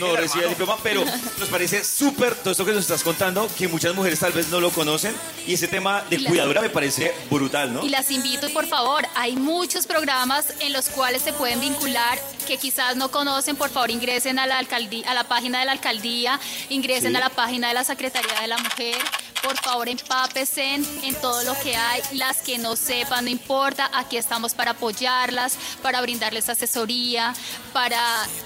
[0.00, 1.04] no reciba el diploma, pero
[1.38, 4.60] nos parece súper todo esto que nos estás contando, que muchas mujeres tal vez no
[4.60, 5.14] lo conocen
[5.46, 7.84] y ese tema de cuidadora me parece brutal, ¿no?
[7.84, 12.56] Y las invito, por favor, hay muchos programas en los cuales se pueden vincular que
[12.56, 16.38] quizás no conocen, por favor ingresen a la alcaldía, a la página de la alcaldía,
[16.70, 17.16] ingresen Sí.
[17.16, 18.96] a la página de la Secretaría de la Mujer,
[19.42, 24.16] por favor empápesen en todo lo que hay, las que no sepan, no importa, aquí
[24.16, 27.34] estamos para apoyarlas, para brindarles asesoría,
[27.72, 28.00] para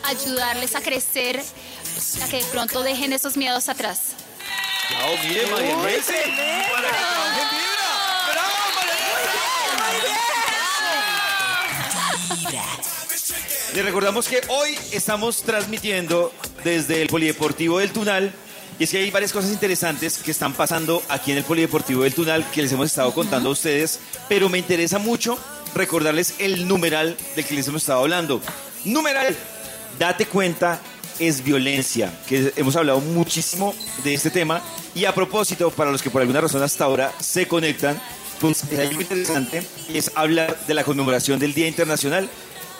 [0.04, 1.42] ayudarles a crecer,
[2.22, 4.12] a que de pronto dejen esos miedos atrás.
[5.24, 5.74] Mire, María
[13.76, 16.32] Les recordamos que hoy estamos transmitiendo
[16.64, 18.32] desde el Polideportivo del Tunal.
[18.78, 22.14] Y es que hay varias cosas interesantes que están pasando aquí en el Polideportivo del
[22.14, 24.00] Tunal que les hemos estado contando a ustedes.
[24.30, 25.38] Pero me interesa mucho
[25.74, 28.40] recordarles el numeral del que les hemos estado hablando.
[28.86, 29.36] Numeral,
[29.98, 30.80] date cuenta,
[31.18, 32.10] es violencia.
[32.26, 34.62] Que hemos hablado muchísimo de este tema.
[34.94, 38.00] Y a propósito, para los que por alguna razón hasta ahora se conectan,
[38.40, 42.28] pues hay algo interesante es hablar de la conmemoración del Día Internacional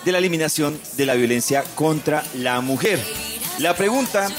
[0.07, 2.97] de la eliminación de la violencia contra la mujer.
[3.59, 4.29] La pregunta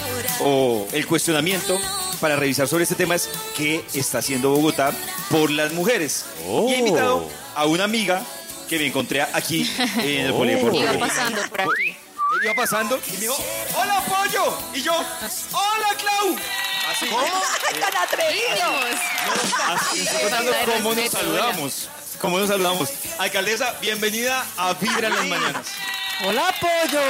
[0.41, 1.79] o el cuestionamiento
[2.23, 4.95] para revisar sobre este tema es ¿qué está haciendo Bogotá
[5.29, 6.25] por las mujeres?
[6.43, 8.25] Y he invitado a una amiga
[8.67, 10.85] que me encontré aquí en el polideportivo.
[10.85, 11.95] Iba pasando por aquí.
[12.43, 13.37] Iba pasando y me dijo,
[13.77, 14.59] ¡Hola, Pollo!
[14.73, 16.37] Y yo, ¡Hola, Clau!
[16.91, 17.07] Así.
[17.79, 18.71] ¡Tan atrevido!
[19.67, 21.89] Así de cómo nos saludamos.
[22.21, 22.89] ¿Cómo nos saludamos?
[23.19, 25.67] Alcaldesa, bienvenida a Vibra en las mañanas.
[26.25, 27.01] Hola, pollo.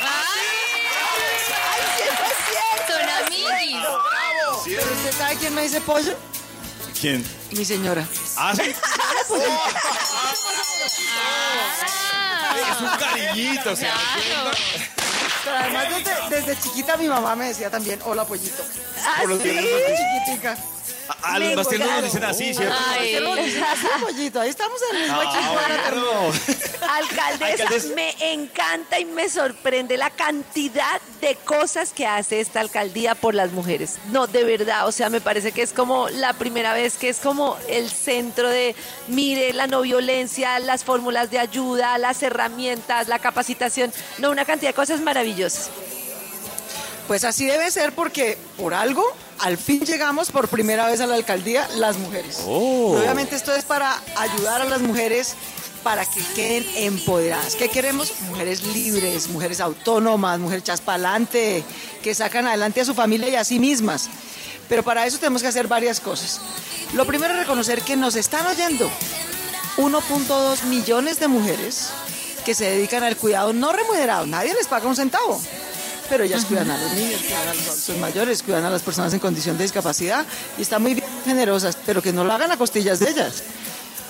[0.00, 0.46] ¡Ay,
[1.36, 2.92] es cierto!
[2.92, 3.84] Son amiguis.
[4.64, 4.70] ¿Sí?
[4.76, 6.14] ¿Pero usted sabe quién me dice pollo?
[7.00, 7.24] ¿Quién?
[7.52, 8.06] Mi señora.
[8.36, 8.74] ¿Ah, sí?
[11.22, 13.94] Ah, Es un cariñito, o sea.
[14.26, 14.50] claro.
[15.44, 18.62] Pero además desde, desde chiquita mi mamá me decía también, hola pollito.
[19.04, 19.36] ¿Ah, sí?
[19.48, 20.56] viernes Chiquitica.
[21.22, 22.74] A los más tiernos nos dicen así, ¿cierto?
[22.88, 23.12] Ay.
[23.12, 24.40] ¿Qué nos dicen así, pollito?
[24.40, 26.32] Ahí estamos en el mismo Ah, bueno.
[26.92, 27.94] Alcaldesa, Alcaldesa.
[27.94, 33.52] me encanta y me sorprende la cantidad de cosas que hace esta alcaldía por las
[33.52, 33.98] mujeres.
[34.10, 37.18] No, de verdad, o sea, me parece que es como la primera vez que es
[37.18, 38.74] como el centro de,
[39.08, 44.70] mire, la no violencia, las fórmulas de ayuda, las herramientas, la capacitación, no, una cantidad
[44.70, 45.70] de cosas maravillosas.
[47.06, 49.04] Pues así debe ser porque por algo
[49.40, 52.42] al fin llegamos por primera vez a la alcaldía las mujeres.
[52.46, 52.96] Oh.
[52.98, 55.34] Obviamente esto es para ayudar a las mujeres
[55.82, 57.54] para que queden empoderadas.
[57.56, 58.12] ¿Qué queremos?
[58.28, 61.64] Mujeres libres, mujeres autónomas, mujeres echas pa'lante,
[62.02, 64.10] que sacan adelante a su familia y a sí mismas.
[64.68, 66.40] Pero para eso tenemos que hacer varias cosas.
[66.92, 68.90] Lo primero es reconocer que nos están oyendo
[69.78, 71.88] 1.2 millones de mujeres
[72.44, 74.26] que se dedican al cuidado no remunerado.
[74.26, 75.40] Nadie les paga un centavo
[76.10, 79.20] pero ellas cuidan a los niños, cuidan a los mayores, cuidan a las personas en
[79.20, 80.26] condición de discapacidad
[80.58, 83.44] y están muy bien generosas, pero que no lo hagan a costillas de ellas,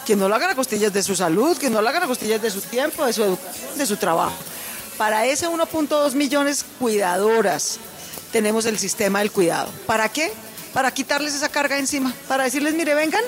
[0.06, 2.40] que no lo hagan a costillas de su salud, que no lo hagan a costillas
[2.40, 4.34] de su tiempo, de su educación, de su trabajo.
[4.96, 7.78] Para ese 1.2 millones cuidadoras
[8.32, 9.70] tenemos el sistema del cuidado.
[9.86, 10.32] ¿Para qué?
[10.72, 13.22] Para quitarles esa carga encima, para decirles, mire, vengan,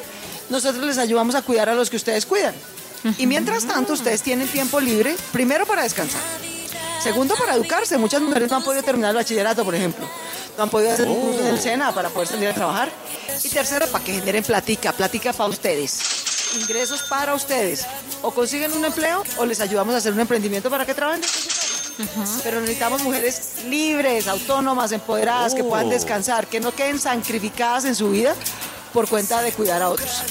[0.48, 2.54] nosotros les ayudamos a cuidar a los que ustedes cuidan.
[3.18, 6.22] Y mientras tanto, ustedes tienen tiempo libre, primero para descansar.
[7.02, 7.98] Segundo, para educarse.
[7.98, 10.06] Muchas mujeres no han podido terminar el bachillerato, por ejemplo.
[10.56, 12.90] No han podido hacer un curso en el SENA para poder salir a trabajar.
[13.42, 15.98] Y tercero, para que generen platica, platica para ustedes.
[16.60, 17.86] Ingresos para ustedes.
[18.20, 21.22] O consiguen un empleo o les ayudamos a hacer un emprendimiento para que trabajen.
[22.42, 25.90] Pero necesitamos mujeres libres, autónomas, empoderadas, que puedan Oh.
[25.90, 28.34] descansar, que no queden sacrificadas en su vida
[28.92, 30.22] por cuenta de cuidar a otros.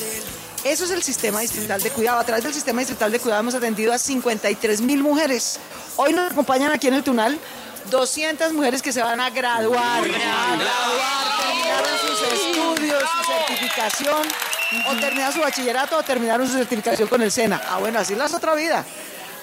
[0.64, 2.20] Eso es el sistema distrital de cuidado.
[2.20, 5.60] A través del sistema distrital de cuidado hemos atendido a 53 mil mujeres.
[6.04, 7.38] Hoy nos acompañan aquí en el Tunal
[7.92, 10.00] 200 mujeres que se van a graduar.
[10.00, 14.28] A graduar, terminaron sus estudios, su certificación,
[14.90, 17.62] o terminaron su bachillerato o terminaron su certificación con el SENA.
[17.70, 18.84] Ah, bueno, así la es otra vida.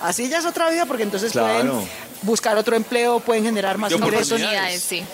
[0.02, 1.46] Así ya es otra vida porque entonces Claro.
[1.70, 1.88] pueden
[2.22, 4.32] buscar otro empleo, pueden generar más ingresos.
[4.32, 5.04] Oportunidades, sí.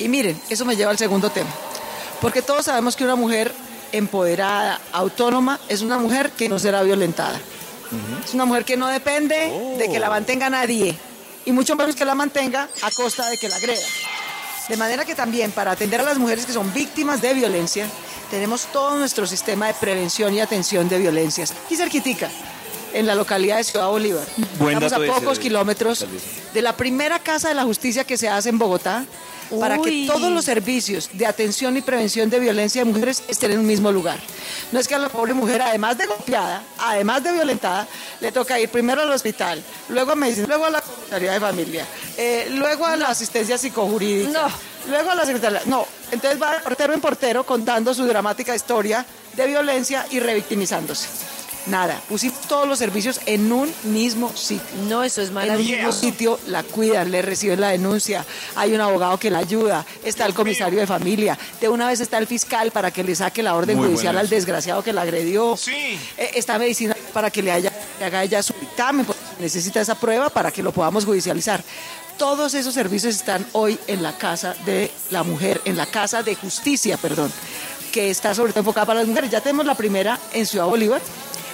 [0.00, 1.50] Y miren, eso me lleva al segundo tema.
[2.20, 3.52] Porque todos sabemos que una mujer
[3.92, 7.38] empoderada, autónoma, es una mujer que no será violentada.
[8.24, 10.96] Es una mujer que no depende de que la mantenga nadie.
[11.44, 13.82] Y mucho menos que la mantenga a costa de que la agreda.
[14.68, 17.88] De manera que también para atender a las mujeres que son víctimas de violencia,
[18.30, 21.52] tenemos todo nuestro sistema de prevención y atención de violencias.
[21.66, 22.30] Aquí cerquitica,
[22.92, 24.24] en la localidad de Ciudad Bolívar.
[24.58, 26.06] Buen Estamos a pocos kilómetros
[26.54, 29.04] de la primera casa de la justicia que se hace en Bogotá
[29.60, 33.58] para que todos los servicios de atención y prevención de violencia de mujeres estén en
[33.60, 34.18] un mismo lugar.
[34.72, 37.86] No es que a la pobre mujer, además de golpeada, además de violentada,
[38.20, 41.86] le toca ir primero al hospital, luego a medicina, luego a la comisaría de familia,
[42.16, 44.48] eh, luego a la asistencia psicojurídica, No.
[44.90, 45.62] luego a la secretaría.
[45.66, 51.08] No, entonces va portero en portero contando su dramática historia de violencia y revictimizándose.
[51.66, 54.66] Nada, pusimos todos los servicios en un mismo sitio.
[54.88, 55.76] No, eso es En un maravilloso.
[55.76, 58.24] mismo sitio la cuidan, le reciben la denuncia,
[58.56, 62.18] hay un abogado que la ayuda, está el comisario de familia, de una vez está
[62.18, 65.56] el fiscal para que le saque la orden Muy judicial al desgraciado que la agredió.
[65.68, 65.98] Eh,
[66.34, 70.30] está medicina para que le, haya, le haga ella su dictamen, porque necesita esa prueba
[70.30, 71.62] para que lo podamos judicializar.
[72.18, 76.34] Todos esos servicios están hoy en la casa de la mujer, en la casa de
[76.34, 77.32] justicia, perdón,
[77.92, 79.30] que está sobre todo enfocada para las mujeres.
[79.30, 81.00] Ya tenemos la primera en Ciudad Bolívar,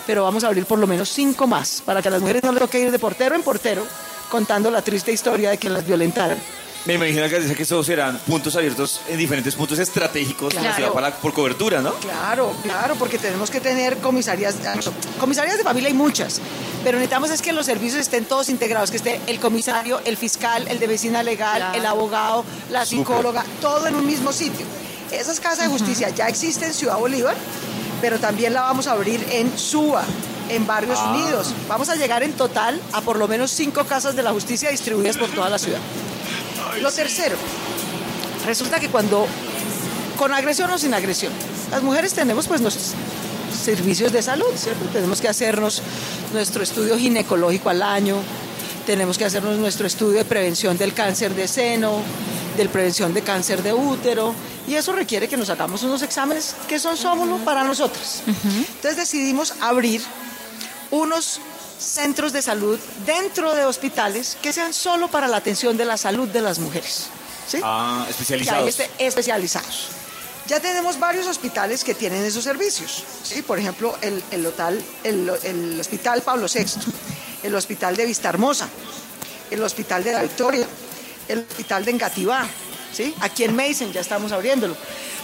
[0.08, 2.50] pero vamos a abrir por lo menos cinco más para que a las mujeres no
[2.50, 3.86] les toque ir de portero en portero
[4.30, 6.38] contando la triste historia de que las violentaron.
[6.86, 11.14] Me imagino alcaldesa, que estos serán puntos abiertos en diferentes puntos estratégicos en la para,
[11.14, 11.92] por cobertura, ¿no?
[11.96, 14.54] Claro, claro, porque tenemos que tener comisarías,
[15.20, 16.40] comisarías de familia hay muchas,
[16.82, 20.66] pero necesitamos es que los servicios estén todos integrados, que esté el comisario, el fiscal,
[20.68, 21.78] el de vecina legal, Claro.
[21.78, 24.64] el abogado, la psicóloga, todo en un mismo sitio.
[25.12, 27.34] Esas casas de justicia ya existen en Ciudad Bolívar,
[28.00, 30.04] pero también la vamos a abrir en Suba,
[30.48, 31.10] en Barrios Ah.
[31.12, 31.52] Unidos.
[31.68, 35.16] Vamos a llegar en total a por lo menos cinco casas de la justicia distribuidas
[35.16, 35.80] por toda la ciudad.
[36.80, 37.36] Lo tercero,
[38.46, 39.26] resulta que cuando,
[40.16, 41.32] con agresión o sin agresión,
[41.70, 42.92] las mujeres tenemos pues nuestros
[43.64, 44.84] servicios de salud, ¿cierto?
[44.92, 45.82] Tenemos que hacernos
[46.32, 48.16] nuestro estudio ginecológico al año,
[48.86, 52.00] tenemos que hacernos nuestro estudio de prevención del cáncer de seno,
[52.64, 54.34] de prevención de cáncer de útero,
[54.66, 58.22] y eso requiere que nos hagamos unos exámenes que son solo para nosotras.
[58.26, 60.02] Entonces decidimos abrir
[60.90, 61.40] unos
[61.78, 66.28] centros de salud dentro de hospitales que sean solo para la atención de la salud
[66.28, 67.06] de las mujeres.
[67.48, 67.60] ¿sí?
[67.62, 68.04] Ah,
[68.68, 69.88] este- especializados.
[70.48, 73.04] Ya tenemos varios hospitales que tienen esos servicios.
[73.22, 73.42] ¿sí?
[73.42, 76.64] Por ejemplo, el, el, hotel- el- el Hospital Pablo VI,
[77.44, 78.66] el Hospital de Vista Hermosa,
[79.50, 80.66] el Hospital de la Victoria,
[81.28, 82.46] el Hospital de Engativá.
[82.92, 83.14] ¿sí?
[83.20, 84.76] Aquí en Mason ya estamos abriéndolo.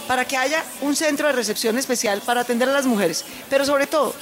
[0.07, 3.25] para que haya un centro de recepción especial para atender a las mujeres.
[3.49, 4.13] Pero sobre todo,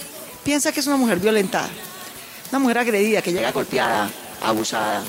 [0.44, 1.70] piensa que es una mujer violentada,
[2.52, 4.10] una mujer agredida, que llega golpeada,
[4.42, 5.04] abusada.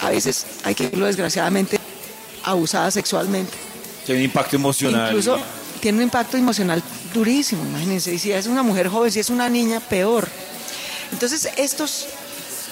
[0.00, 1.78] A veces hay que decirlo desgraciadamente,
[2.44, 3.52] abusada sexualmente.
[4.04, 5.08] Tiene un impacto emocional.
[5.08, 5.38] Incluso
[5.80, 6.82] tiene un impacto emocional
[7.14, 8.14] durísimo, imagínense.
[8.14, 10.28] Y si es una mujer joven, si es una niña, peor.
[11.12, 12.06] Entonces, estos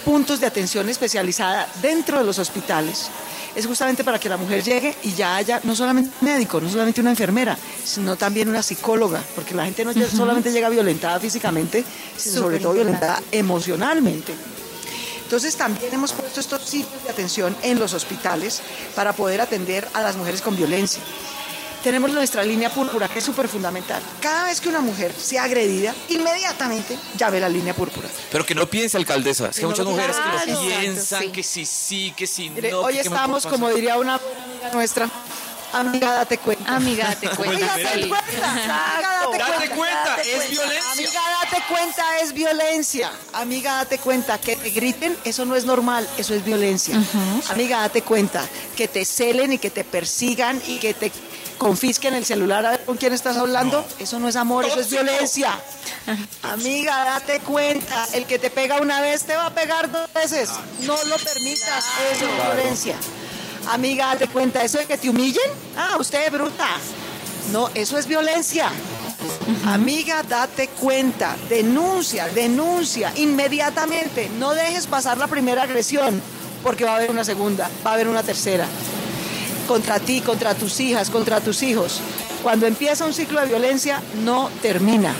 [0.06, 3.08] puntos de atención especializada dentro de los hospitales
[3.56, 6.70] es justamente para que la mujer llegue y ya haya no solamente un médico, no
[6.70, 11.84] solamente una enfermera, sino también una psicóloga, porque la gente no solamente llega violentada físicamente,
[12.16, 14.32] sino sobre todo violentada emocionalmente.
[15.24, 18.62] Entonces también hemos puesto estos sitios de atención en los hospitales
[18.94, 21.02] para poder atender a las mujeres con violencia.
[21.82, 24.02] Tenemos nuestra línea púrpura, que es súper fundamental.
[24.20, 28.08] Cada vez que una mujer sea agredida, inmediatamente llame la línea púrpura.
[28.32, 29.48] Pero que no piense, alcaldesa.
[29.50, 31.28] Es que No muchas mujeres que piensan, sí.
[31.30, 32.80] que sí, sí, que sí, Mire, no.
[32.80, 35.08] hoy que estamos, como diría una amiga nuestra,
[35.72, 36.74] amiga, date cuenta.
[36.76, 37.74] Amiga, date cuenta.
[37.74, 38.50] Amiga, date cuenta.
[38.50, 38.82] Amiga,
[39.26, 40.50] date, Date cuenta, es cuenta.
[40.50, 40.92] violencia.
[40.92, 43.12] Amiga, date cuenta, es violencia.
[43.34, 46.96] Amiga, date cuenta, que te griten, eso no es normal, eso es violencia.
[47.50, 48.44] Amiga, date cuenta,
[48.76, 51.12] que te celen y que te persigan y que te
[51.58, 54.90] confisquen el celular a ver con quién estás hablando, eso no es amor, eso es
[54.90, 55.58] violencia.
[56.42, 60.50] Amiga, date cuenta, el que te pega una vez te va a pegar dos veces.
[60.80, 62.96] No lo permitas, eso es violencia.
[63.70, 66.68] Amiga, date cuenta, eso de que te humillen, ah, usted es bruta.
[67.52, 68.70] No, eso es violencia.
[69.64, 74.30] Amiga, date cuenta, denuncia, denuncia inmediatamente.
[74.38, 76.20] No dejes pasar la primera agresión,
[76.62, 78.66] porque va a haber una segunda, va a haber una tercera.
[79.66, 82.00] Contra ti, contra tus hijas, contra tus hijos.
[82.42, 85.12] Cuando empieza un ciclo de violencia, no termina.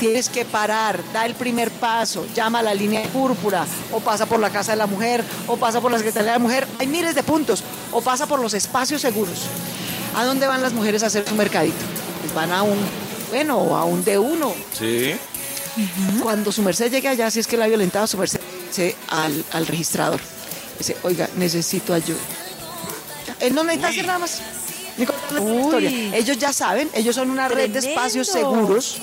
[0.00, 4.40] Tienes que parar, da el primer paso, llama a la línea púrpura, o pasa por
[4.40, 6.66] la casa de la mujer, o pasa por la Secretaría de la Mujer.
[6.78, 9.42] Hay miles de puntos, o pasa por los espacios seguros.
[10.16, 11.76] ¿A dónde van las mujeres a hacer su mercadito?
[12.20, 12.78] Pues van a un,
[13.30, 14.52] bueno, a un D1.
[14.76, 15.14] Sí.
[16.22, 19.44] Cuando su merced llegue allá, si es que la ha violentado, su merced dice al,
[19.52, 20.20] al registrador.
[20.78, 22.18] Dice, oiga, necesito ayuda.
[23.42, 24.40] Él no necesita hacer nada más.
[24.96, 26.16] Ni historia.
[26.16, 28.98] Ellos ya saben, ellos son una red de espacios seguros,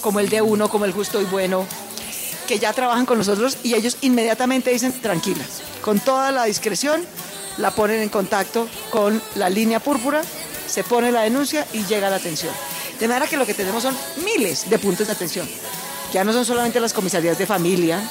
[0.00, 1.66] como el de uno, como el justo y bueno,
[2.46, 5.44] que ya trabajan con nosotros y ellos inmediatamente dicen, tranquila,
[5.80, 7.04] con toda la discreción,
[7.56, 10.22] la ponen en contacto con la línea púrpura,
[10.66, 12.52] se pone la denuncia y llega la atención.
[13.00, 15.48] De manera que lo que tenemos son miles de puntos de atención.
[16.12, 18.02] Ya no son solamente las comisarías de familia,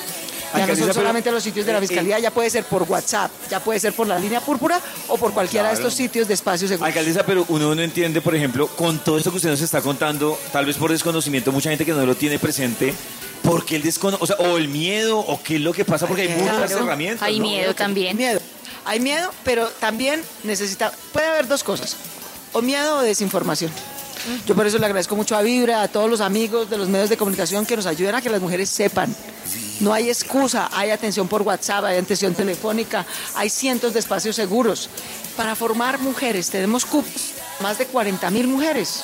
[0.54, 2.84] ya no son pero, solamente los sitios de la eh, fiscalía, ya puede ser por
[2.84, 6.34] WhatsApp, ya puede ser por la línea púrpura o por cualquiera de estos sitios de
[6.34, 6.88] espacios seguros.
[6.88, 10.38] Alcaldesa, pero uno no entiende, por ejemplo, con todo esto que usted nos está contando,
[10.52, 12.94] tal vez por desconocimiento, mucha gente que no lo tiene presente,
[13.44, 16.08] ¿por qué el descono o sea, o el miedo, o qué es lo que pasa?
[16.08, 16.86] Porque hay muchas Claro.
[16.86, 17.24] herramientas.
[17.28, 17.46] Hay ¿no?
[17.46, 18.18] miedo también.
[18.18, 18.40] Miedo.
[18.86, 20.92] Hay miedo, pero también necesita.
[21.14, 21.96] Puede haber dos cosas:
[22.54, 23.72] o miedo o desinformación.
[24.46, 27.10] Yo por eso le agradezco mucho a Vibra, a todos los amigos de los medios
[27.10, 29.14] de comunicación que nos ayudan a que las mujeres sepan.
[29.80, 34.90] No hay excusa, hay atención por WhatsApp, hay atención telefónica, hay cientos de espacios seguros.
[35.36, 39.04] Para formar mujeres, tenemos cupos, más de 40 mil mujeres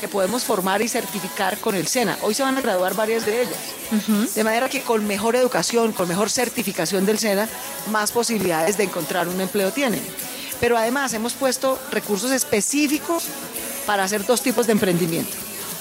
[0.00, 2.18] que podemos formar y certificar con el SENA.
[2.22, 4.34] Hoy se van a graduar varias de ellas.
[4.34, 7.48] De manera que con mejor educación, con mejor certificación del SENA,
[7.90, 10.02] más posibilidades de encontrar un empleo tienen.
[10.58, 13.24] Pero además hemos puesto recursos específicos
[13.90, 15.32] para hacer dos tipos de emprendimiento.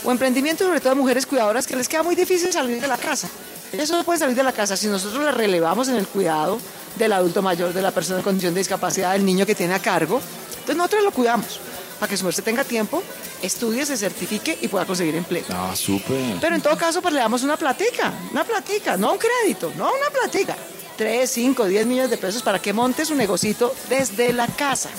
[0.03, 2.97] O emprendimiento sobre todo de mujeres cuidadoras que les queda muy difícil salir de la
[2.97, 3.29] casa.
[3.71, 6.57] Ellas no pueden salir de la casa si nosotros las relevamos en el cuidado
[6.95, 9.79] del adulto mayor, de la persona en condición de discapacidad, del niño que tiene a
[9.79, 10.19] cargo.
[10.53, 11.59] Entonces nosotros lo cuidamos
[11.99, 13.03] para que su mujer tenga tiempo,
[13.43, 15.43] estudie, se certifique y pueda conseguir empleo.
[15.51, 16.37] Ah, súper.
[16.41, 19.83] Pero en todo caso, pues le damos una platica, una platica, no un crédito, no
[19.85, 20.57] una platica.
[20.97, 24.89] 3, 5, 10 millones de pesos para que monte su negocito desde la casa.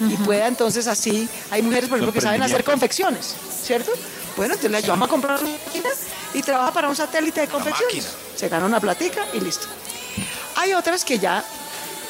[0.00, 3.34] Y pueda entonces así, hay mujeres, por ejemplo, que saben hacer confecciones,
[3.64, 3.90] ¿cierto?
[4.36, 5.88] Bueno, entonces le ayudamos a comprar una máquina
[6.34, 8.06] y trabaja para un satélite de confecciones.
[8.36, 9.66] Se gana una platica y listo.
[10.56, 11.44] Hay otras que ya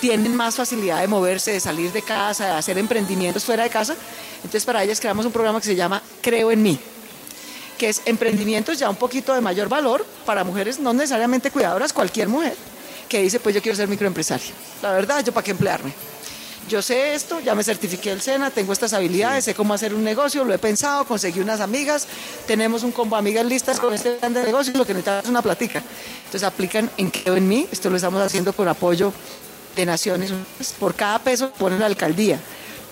[0.00, 3.96] tienen más facilidad de moverse, de salir de casa, de hacer emprendimientos fuera de casa.
[4.36, 6.78] Entonces para ellas creamos un programa que se llama Creo en mí,
[7.78, 12.28] que es emprendimientos ya un poquito de mayor valor para mujeres no necesariamente cuidadoras, cualquier
[12.28, 12.54] mujer
[13.08, 14.52] que dice, pues yo quiero ser microempresaria.
[14.82, 15.92] La verdad, yo para qué emplearme.
[16.68, 20.04] Yo sé esto, ya me certifiqué el SENA, tengo estas habilidades, sé cómo hacer un
[20.04, 22.06] negocio, lo he pensado, conseguí unas amigas,
[22.46, 25.40] tenemos un combo amigas listas con este plan de negocio, lo que necesitamos es una
[25.40, 25.82] platica.
[26.18, 29.14] Entonces aplican en Creo en mí, esto lo estamos haciendo con apoyo
[29.76, 30.74] de Naciones Unidas.
[30.78, 32.38] Por cada peso que pone la alcaldía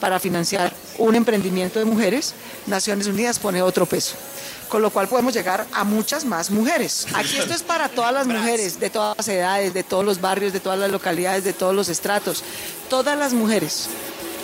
[0.00, 2.34] para financiar un emprendimiento de mujeres,
[2.66, 4.14] Naciones Unidas pone otro peso.
[4.68, 7.06] Con lo cual podemos llegar a muchas más mujeres.
[7.14, 10.52] Aquí esto es para todas las mujeres, de todas las edades, de todos los barrios,
[10.52, 12.42] de todas las localidades, de todos los estratos.
[12.90, 13.88] Todas las mujeres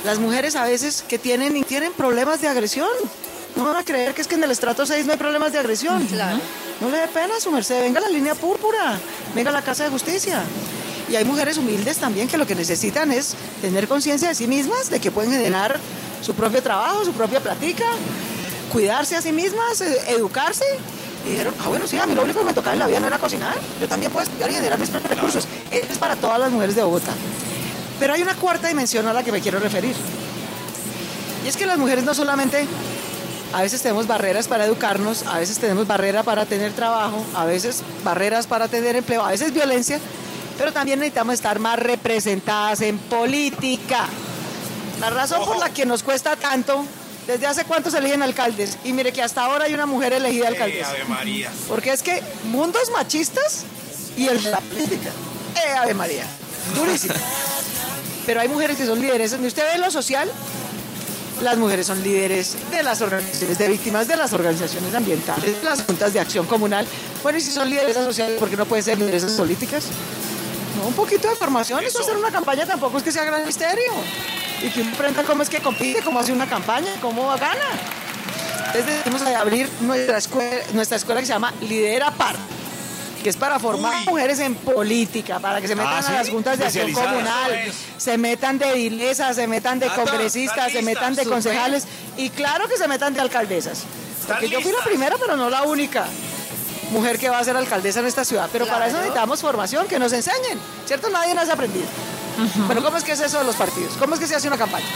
[0.05, 2.89] Las mujeres a veces que tienen, y tienen problemas de agresión.
[3.57, 5.59] No van a creer que es que en el estrato 6 no hay problemas de
[5.59, 6.05] agresión.
[6.07, 6.41] Claro.
[6.81, 8.99] No le dé pena su merced, venga a la línea púrpura,
[9.35, 10.43] venga a la Casa de Justicia.
[11.09, 14.89] Y hay mujeres humildes también que lo que necesitan es tener conciencia de sí mismas,
[14.89, 15.79] de que pueden generar
[16.23, 17.85] su propio trabajo, su propia platica,
[18.73, 20.65] cuidarse a sí mismas, eh, educarse.
[21.27, 22.99] Y dijeron, ah, bueno, sí, a mí lo único que me tocaba en la vida
[22.99, 23.55] no era cocinar.
[23.81, 25.47] Yo también puedo estudiar y generar mis propios recursos.
[25.71, 27.13] Esto es para todas las mujeres de Bogotá.
[28.01, 29.95] Pero hay una cuarta dimensión a la que me quiero referir.
[31.45, 32.67] Y es que las mujeres no solamente
[33.53, 37.83] a veces tenemos barreras para educarnos, a veces tenemos barreras para tener trabajo, a veces
[38.03, 40.01] barreras para tener empleo, a veces violencia,
[40.57, 44.07] pero también necesitamos estar más representadas en política.
[45.01, 46.85] La razón por la que nos cuesta tanto,
[47.27, 50.49] desde hace cuánto se eligen alcaldes, y mire que hasta ahora hay una mujer elegida
[50.49, 50.91] alcaldesa.
[50.91, 51.51] Ave María.
[51.69, 53.65] Porque es que mundos machistas
[54.17, 55.11] y el de la política.
[55.57, 56.25] ¡Eh, Ave María!
[56.75, 57.15] Durísimo.
[58.27, 59.41] Pero hay mujeres que son lideresas.
[59.41, 60.31] Y usted ve lo social,
[61.43, 65.83] las mujeres son líderes de las organizaciones de víctimas, de las organizaciones ambientales, de las
[65.83, 66.87] juntas de acción comunal.
[67.23, 69.85] Bueno, y si son lideresas sociales, ¿por qué no pueden ser lideresas políticas?
[70.79, 71.85] No, un poquito de formación.
[71.85, 73.93] Eso hacer una campaña tampoco es que sea gran misterio.
[74.63, 77.67] Y que uno aprenda cómo es que compite, cómo hace una campaña, cómo gana.
[78.67, 82.37] Entonces decidimos abrir nuestra escuela, nuestra escuela que se llama Lidera Par,
[83.23, 86.13] que es para formar mujeres en política, para que se metan Ah, ¿sí?
[86.13, 90.73] a las juntas de acción comunal, se metan de edilesas, se metan de Nata, congresistas,
[90.73, 91.85] se metan de concejales
[92.17, 93.83] y claro que se metan de alcaldesas.
[94.27, 96.07] Porque yo fui la primera, pero no la única
[96.93, 98.49] mujer que va a ser alcaldesa en esta ciudad.
[98.53, 100.59] Pero para eso necesitamos formación, que nos enseñen.
[100.87, 101.11] ¿Cierto?
[101.11, 101.87] Nadie nos ha aprendido.
[102.69, 103.95] Pero ¿cómo es que es eso de los partidos?
[103.99, 104.87] ¿Cómo es que se hace una campaña?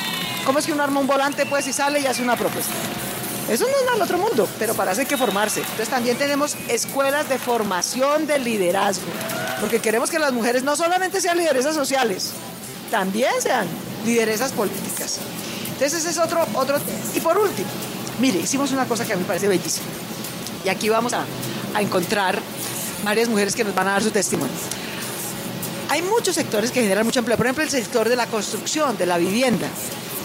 [0.45, 2.73] ¿Cómo es que uno arma un volante pues y sale y hace una propuesta?
[3.49, 5.61] Eso no es nada del otro mundo, pero para eso hay que formarse.
[5.61, 9.07] Entonces también tenemos escuelas de formación de liderazgo,
[9.61, 12.33] porque queremos que las mujeres no solamente sean lideresas sociales,
[12.91, 13.69] también sean
[14.05, 15.19] lideresas políticas.
[15.73, 16.79] Entonces ese es otro, otro.
[17.15, 17.69] Y por último,
[18.19, 19.87] mire, hicimos una cosa que a mí me parece bellísima.
[20.65, 21.25] Y aquí vamos a,
[21.75, 22.41] a encontrar
[23.05, 24.55] varias mujeres que nos van a dar su testimonio.
[25.89, 27.37] Hay muchos sectores que generan mucho empleo.
[27.37, 29.69] Por ejemplo, el sector de la construcción, de la vivienda.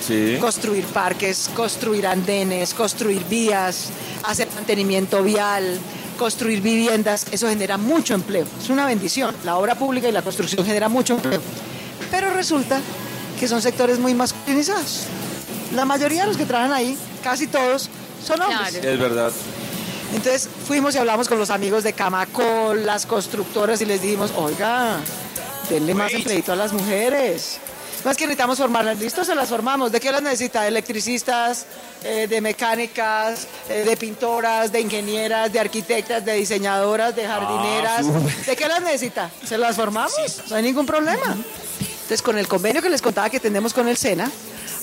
[0.05, 0.37] Sí.
[0.39, 3.89] Construir parques, construir andenes, construir vías,
[4.23, 5.79] hacer mantenimiento vial,
[6.17, 7.27] construir viviendas.
[7.31, 8.45] Eso genera mucho empleo.
[8.61, 9.35] Es una bendición.
[9.43, 11.41] La obra pública y la construcción genera mucho empleo.
[12.09, 12.81] Pero resulta
[13.39, 15.03] que son sectores muy masculinizados.
[15.75, 17.89] La mayoría de los que trabajan ahí, casi todos,
[18.25, 18.75] son hombres.
[18.75, 19.31] Es verdad.
[20.13, 24.97] Entonces fuimos y hablamos con los amigos de Camacol, las constructoras y les dijimos, oiga,
[25.71, 27.57] denle más empleito a las mujeres.
[28.03, 29.91] Más que necesitamos formarlas, listo, se las formamos.
[29.91, 30.63] ¿De qué las necesita?
[30.63, 31.65] De electricistas,
[32.03, 38.07] eh, de mecánicas, eh, de pintoras, de ingenieras, de arquitectas, de diseñadoras, de jardineras.
[38.45, 39.29] ¿De qué las necesita?
[39.45, 41.37] Se las formamos, no hay ningún problema.
[41.91, 44.31] Entonces, con el convenio que les contaba que tenemos con el SENA,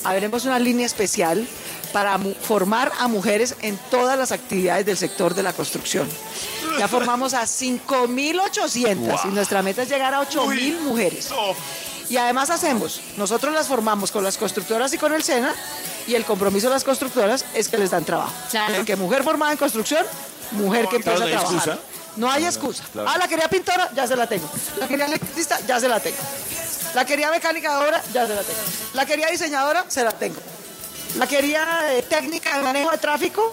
[0.05, 1.47] abriremos una línea especial
[1.93, 6.09] para formar a mujeres en todas las actividades del sector de la construcción.
[6.78, 11.28] Ya formamos a 5.800 y nuestra meta es llegar a 8.000 mujeres.
[12.08, 15.54] Y además hacemos, nosotros las formamos con las constructoras y con el SENA
[16.06, 18.32] y el compromiso de las constructoras es que les dan trabajo.
[18.76, 20.04] Porque mujer formada en construcción,
[20.52, 21.68] mujer que empieza Claro, a trabajar.
[21.74, 21.78] excusa.
[22.16, 22.82] No hay excusa.
[22.92, 23.08] claro.
[23.12, 24.48] Ah, la quería pintora, ya se la tengo.
[24.80, 26.16] La quería electricista, ya se la tengo.
[26.94, 28.60] La quería mecánica de obra, ya se la tengo.
[28.94, 30.40] La quería diseñadora, se la tengo.
[31.16, 33.50] La quería eh, técnica de manejo de tráfico,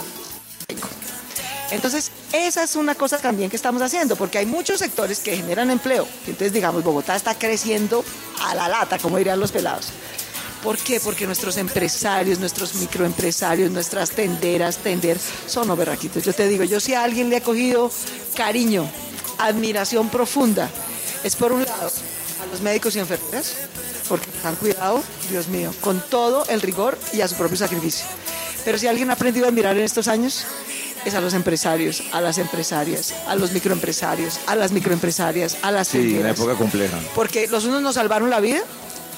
[0.66, 0.88] tengo.
[1.72, 5.72] Entonces, esa es una cosa también que estamos haciendo, porque hay muchos sectores que generan
[5.72, 6.08] empleo.
[6.28, 8.06] Entonces, digamos, Bogotá está creciendo
[8.42, 9.88] a la lata, como dirían los pelados.
[10.62, 11.00] ¿Por qué?
[11.00, 16.24] Porque nuestros empresarios, nuestros microempresarios, nuestras tenderas, tender, son overraquitos.
[16.24, 17.92] Yo te digo, yo si a alguien le he cogido
[18.36, 18.90] cariño,
[19.38, 20.70] admiración profunda,
[21.24, 21.92] es por un lado
[22.42, 23.54] a los médicos y enfermeras,
[24.10, 28.06] porque han cuidado, Dios mío, con todo el rigor y a su propio sacrificio.
[28.64, 30.46] Pero si alguien ha aprendido a admirar en estos años,
[31.06, 35.88] es a los empresarios, a las empresarias, a los microempresarios, a las microempresarias, a las
[35.88, 37.00] Sí, una época compleja.
[37.14, 38.62] Porque los unos nos salvaron la vida,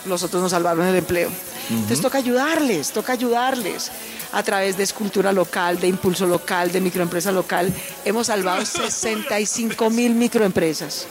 [0.06, 1.30] los otros nos salvaron el empleo.
[1.70, 3.92] Entonces toca ayudarles, toca ayudarles.
[4.34, 7.74] A través de escultura local, de impulso local, de microempresa local,
[8.04, 11.08] hemos salvado 65 mil microempresas.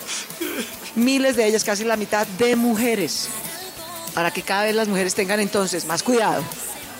[0.94, 3.28] Miles de ellas, casi la mitad, de mujeres.
[4.14, 6.42] Para que cada vez las mujeres tengan entonces más cuidado,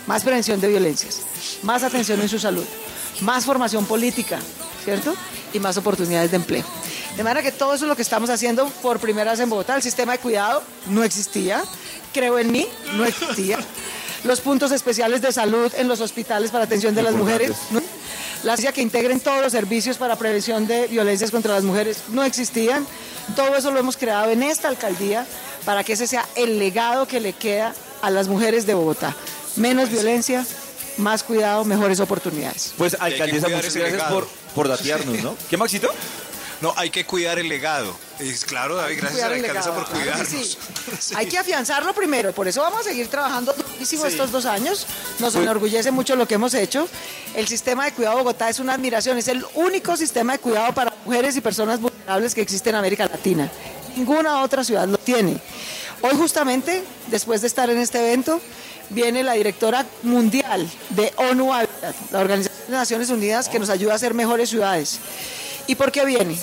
[0.07, 1.21] más prevención de violencias,
[1.63, 2.65] más atención en su salud,
[3.21, 4.39] más formación política,
[4.85, 5.15] ¿cierto?
[5.53, 6.65] Y más oportunidades de empleo.
[7.17, 9.75] De manera que todo eso es lo que estamos haciendo por primera vez en Bogotá.
[9.77, 11.65] El sistema de cuidado no existía.
[12.13, 13.59] Creo en mí, no existía.
[14.25, 17.53] Los puntos especiales de salud en los hospitales para atención de las mujeres.
[17.71, 17.81] ¿no?
[18.43, 22.87] La que integren todos los servicios para prevención de violencias contra las mujeres no existían.
[23.35, 25.27] Todo eso lo hemos creado en esta alcaldía
[25.65, 29.17] para que ese sea el legado que le queda a las mujeres de Bogotá.
[29.57, 30.45] Menos violencia,
[30.99, 32.73] más cuidado, mejores oportunidades.
[32.79, 35.37] Pues alcaldesa, muchas gracias por, por datearnos, ¿no?
[35.51, 35.91] ¿Qué, Maxito?
[36.63, 37.95] No, hay que cuidar el legado.
[38.19, 40.29] Es claro, David, gracias a la alcaldesa por cuidarnos.
[41.01, 41.15] sí.
[41.15, 44.87] Hay que afianzarlo primero, por eso vamos a seguir trabajando durísimo estos dos años.
[45.19, 46.89] Nos Pues- enorgullece mucho lo que hemos hecho.
[47.35, 50.73] El sistema de cuidado de Bogotá es una admiración, es el único sistema de cuidado
[50.73, 53.51] para mujeres y personas vulnerables que existe en América Latina.
[53.95, 55.37] Ninguna otra ciudad lo tiene.
[56.01, 58.41] Hoy justamente, después de estar en este evento,
[58.91, 63.95] viene la directora mundial de ONU Habitat, la Organización de Naciones Unidas, que nos ayuda
[63.95, 64.99] a ser mejores ciudades.
[65.67, 66.37] ¿Y por qué viene?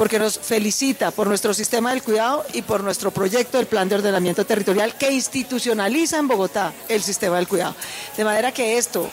[0.00, 3.96] porque nos felicita por nuestro sistema del cuidado y por nuestro proyecto del Plan de
[3.96, 7.74] Ordenamiento Territorial que institucionaliza en Bogotá el sistema del cuidado.
[8.16, 9.10] De manera que esto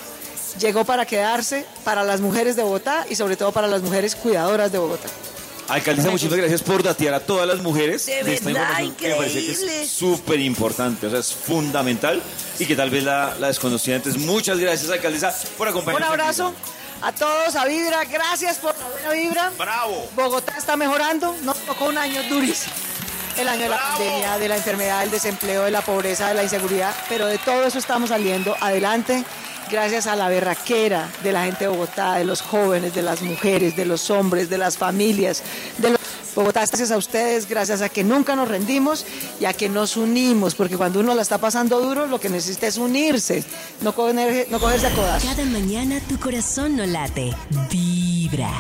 [0.58, 4.72] llegó para quedarse para las mujeres de Bogotá y sobre todo para las mujeres cuidadoras
[4.72, 5.10] de Bogotá.
[5.68, 9.16] Alcaldesa, muchísimas gracias por datear a todas las mujeres De esta verdad, información que me
[9.16, 12.22] parece que es súper importante, o sea, es fundamental
[12.60, 14.18] y que tal vez la, la desconocía antes.
[14.18, 16.10] Muchas gracias, alcaldesa, por Un acompañarnos.
[16.10, 16.54] abrazo
[17.02, 19.52] a todos, a Vibra, gracias por la buena vibra.
[19.58, 20.10] Bravo.
[20.16, 22.74] Bogotá está mejorando, nos tocó un año durísimo.
[23.38, 26.44] El año de la pandemia, de la enfermedad, del desempleo, de la pobreza, de la
[26.44, 29.24] inseguridad, pero de todo eso estamos saliendo adelante
[29.70, 33.76] gracias a la berraquera de la gente de Bogotá, de los jóvenes, de las mujeres,
[33.76, 35.44] de los hombres, de las familias,
[35.78, 35.98] de los...
[36.36, 39.06] Bogotá, gracias a ustedes, gracias a que nunca nos rendimos
[39.40, 42.68] y a que nos unimos, porque cuando uno la está pasando duro, lo que necesita
[42.68, 43.44] es unirse,
[43.82, 45.28] no, coger- no cogerse a codazos.
[45.28, 47.34] Cada mañana tu corazón no late,
[47.72, 48.52] vibra.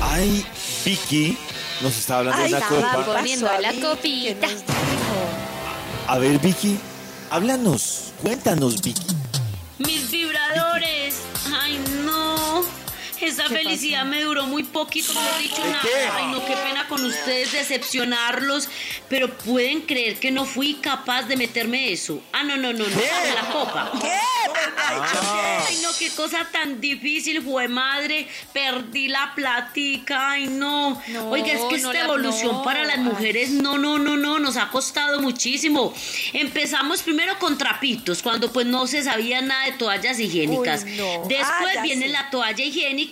[0.00, 0.46] Ay,
[0.84, 1.36] Vicky
[1.82, 3.04] nos está hablando de la copa.
[3.04, 4.46] poniendo la copita.
[6.06, 6.78] A ver, Vicky,
[7.30, 9.17] háblanos, cuéntanos, Vicky.
[9.78, 10.97] Mis vibradores.
[13.20, 15.80] Esa felicidad me duró muy poquito, no he dicho nada.
[16.16, 18.68] Ay, no, qué pena con ustedes decepcionarlos.
[19.08, 22.22] Pero pueden creer que no fui capaz de meterme eso.
[22.32, 22.96] Ah, no, no, no, no.
[22.96, 23.92] de la copa.
[24.00, 24.10] ¿Qué?
[25.66, 28.28] Ay, no, qué cosa tan difícil, fue madre.
[28.52, 30.30] Perdí la platica.
[30.32, 31.00] Ay, no.
[31.08, 32.62] No, Oiga, es que no esta la- evolución no.
[32.62, 35.94] para las mujeres, no, no, no, no, nos ha costado muchísimo.
[36.32, 40.84] Empezamos primero con trapitos, cuando pues no se sabía nada de toallas higiénicas.
[40.84, 41.22] Uy, no.
[41.28, 43.07] Después Ah, viene la toalla higiénica,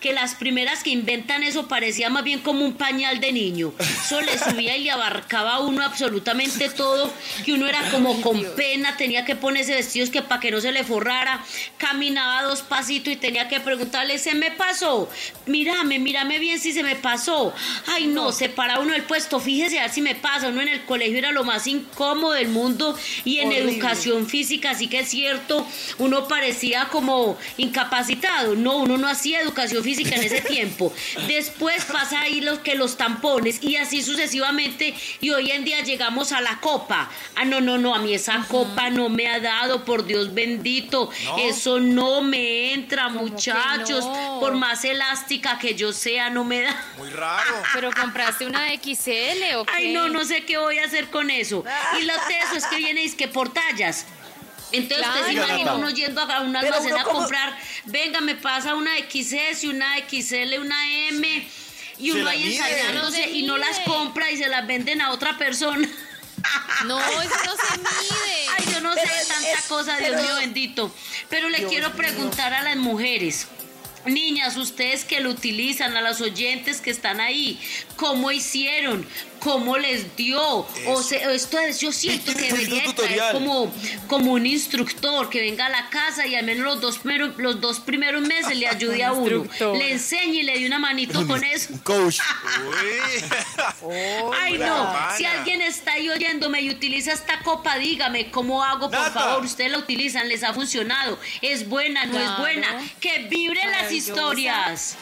[0.00, 3.72] que las primeras que inventan eso parecía más bien como un pañal de niño.
[3.78, 7.12] Eso le subía y le abarcaba a uno absolutamente todo,
[7.44, 10.72] que uno era como con pena, tenía que ponerse vestidos que para que no se
[10.72, 11.44] le forrara,
[11.78, 15.08] caminaba dos pasitos y tenía que preguntarle, ¿se me pasó?
[15.46, 17.52] Mírame, mírame bien si se me pasó.
[17.86, 20.48] Ay, no, se para uno del puesto, fíjese a ver si me pasa.
[20.48, 23.72] Uno en el colegio era lo más incómodo del mundo y en Horrible.
[23.72, 25.66] educación física, así que es cierto,
[25.98, 28.56] uno parecía como incapacitado.
[28.56, 30.92] No, uno no hacía educación física en ese tiempo.
[31.26, 34.94] Después pasa ahí los que los tampones y así sucesivamente.
[35.20, 37.10] Y hoy en día llegamos a la copa.
[37.36, 41.10] Ah, no, no, no, a mí esa copa no me ha dado, por Dios bendito.
[41.24, 41.38] No.
[41.38, 44.04] Eso no me entra, muchachos.
[44.04, 44.38] no?
[44.40, 46.84] Por más elástica que yo sea, no me da.
[46.98, 47.50] Muy raro.
[47.74, 49.72] ¿Pero compraste una de XL o qué?
[49.72, 51.64] Ay, no, no sé qué voy a hacer con eso.
[52.00, 54.06] Y lo teso es que viene es que por tallas.
[54.72, 55.48] Entonces usted se Claro.
[55.48, 60.58] imagina uno yendo a un almacén a comprar, venga, me pasa una XS, una XL,
[60.58, 61.48] una M,
[61.98, 65.88] y uno ahí ensayándose y no las compra y se las venden a otra persona.
[66.86, 68.46] No, eso no se mide.
[68.56, 70.94] Ay, yo no Pero sé es- tanta es- cosa, Dios pero- mío bendito.
[71.28, 71.96] Pero le Dios quiero mío.
[71.98, 73.46] preguntar a las mujeres.
[74.06, 77.60] Niñas, ustedes que lo utilizan, a los oyentes que están ahí,
[77.96, 79.06] ¿cómo hicieron?
[79.40, 80.66] ¿Cómo les dio?
[80.86, 83.72] O sea, esto es, yo siento que debería de traer como,
[84.06, 87.60] como un instructor que venga a la casa y al menos los dos primeros, los
[87.60, 89.46] dos primeros meses le ayude a uno.
[89.74, 91.74] Le enseñe y le dé una manito con eso.
[91.82, 92.20] Coach.
[94.40, 94.92] Ay, no.
[95.16, 99.44] Si alguien está ahí oyéndome y utiliza esta copa, dígame cómo hago, por favor.
[99.44, 101.18] Ustedes la utilizan, les ha funcionado.
[101.40, 102.80] Es buena, no es buena.
[103.00, 104.96] Que vibren las historias.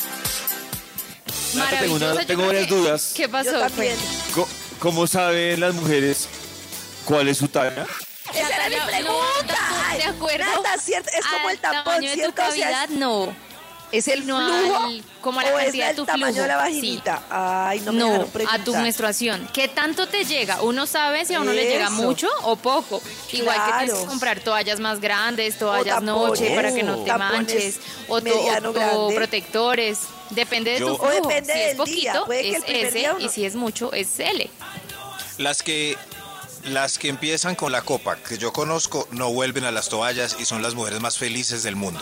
[1.55, 3.13] Nata, tengo, una- Maravillosa, yo tengo creo varias que- dudas.
[3.17, 3.51] ¿Qué pasó?
[3.53, 3.97] Yo también.
[4.35, 6.29] Co- ¿Cómo saben las mujeres
[7.05, 7.87] cuál es su talla?
[8.35, 9.59] Esa era mi Natalia, pregunta.
[9.71, 10.45] no, Ay, de acuerdo.
[10.63, 11.11] Nata, ¿cierto?
[11.19, 12.43] Es como al el tampón, tamaño de tu ¿cierto?
[12.43, 13.49] O sea, es- cavidad, no.
[13.91, 16.27] ¿Es el No, flujo al- como a la o es cantidad de el tu tamaño
[16.35, 16.43] flujo?
[16.43, 16.61] de la Sí.
[16.61, 17.23] vaginita?
[17.31, 18.83] Ay, no me No, dejaron a tu preguntar.
[18.83, 19.49] menstruación.
[19.55, 20.61] ¿Qué tanto te llega?
[20.61, 21.93] Uno sabe si a uno le llega Eso.
[21.95, 23.01] mucho o poco.
[23.33, 24.01] Igual que tienes Claro.
[24.03, 26.07] que comprar toallas más grandes, toallas tapones,
[26.41, 27.77] noche para que no te manches,
[28.09, 29.15] o, to- mediano, o- o grande.
[29.15, 30.01] protectores.
[30.31, 31.29] Depende de Yo- tu O flujo.
[31.29, 33.93] depende si es poquito, día, puede que el es S, uno- y si es mucho,
[33.93, 34.51] es L.
[35.39, 35.97] Las que
[36.65, 40.45] las que empiezan con la copa que yo conozco no vuelven a las toallas y
[40.45, 42.01] son las mujeres más felices del mundo.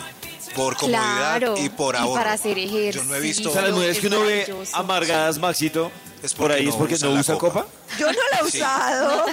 [0.55, 2.15] Por comodidad Claro, y por y ahorro.
[2.15, 5.37] para hacer Yo no he visto O sea, las mujeres es que uno ve amargadas,
[5.37, 5.91] Maxito,
[6.23, 7.67] Es Por ahí es porque no usa copa.
[7.97, 8.57] Yo no la he Sí.
[8.59, 9.25] usado.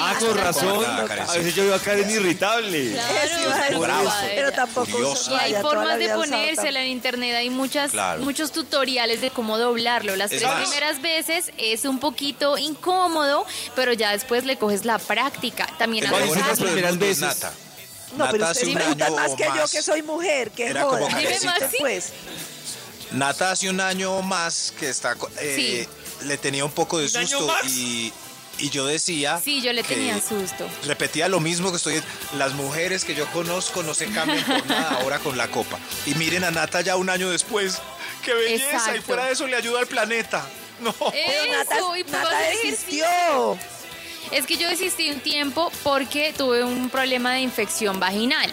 [0.00, 0.84] Ah, con razón.
[1.06, 1.38] Karen, A sí.
[1.38, 2.92] veces yo veo a Karen irritable.
[2.94, 4.20] Eso iba a decir, Brava.
[4.34, 5.20] pero tampoco Furiosa.
[5.20, 7.50] uso Y hay toalla, toda la formas de vida he usado ponérsela en internet, hay
[7.50, 8.22] muchas, Claro.
[8.22, 10.16] muchos tutoriales de cómo doblarlo.
[10.16, 10.62] Las Es tres más.
[10.62, 15.66] primeras veces es un poquito incómodo, pero ya después le coges la práctica.
[15.78, 17.20] También El hace mejor las primeras veces.
[17.20, 17.52] Nata.
[18.16, 19.70] No, pero Nata ustedes hace un preguntan año más que yo más.
[19.72, 21.08] que soy mujer, que Era como joda.
[21.10, 21.38] Karencita.
[21.38, 21.76] Dime más, sí.
[21.80, 22.12] Pues,
[23.12, 25.86] Nata hace un año o más que está, co- eh,
[26.24, 28.12] le tenía un poco de ¿Un año susto y,
[28.58, 30.66] y yo decía, Sí, yo le tenía susto.
[30.84, 32.02] repetía lo mismo que estoy,
[32.38, 35.78] las mujeres que yo conozco no se cambian por nada ahora con la copa.
[36.06, 37.78] Y miren a Nata ya un año después,
[38.24, 40.46] qué belleza y fuera de eso le ayuda al planeta.
[40.80, 40.92] No.
[40.92, 43.58] pero Nata, Eso, y Nata desistió.
[44.32, 48.50] Es que yo desistí un tiempo porque tuve un problema de infección vaginal.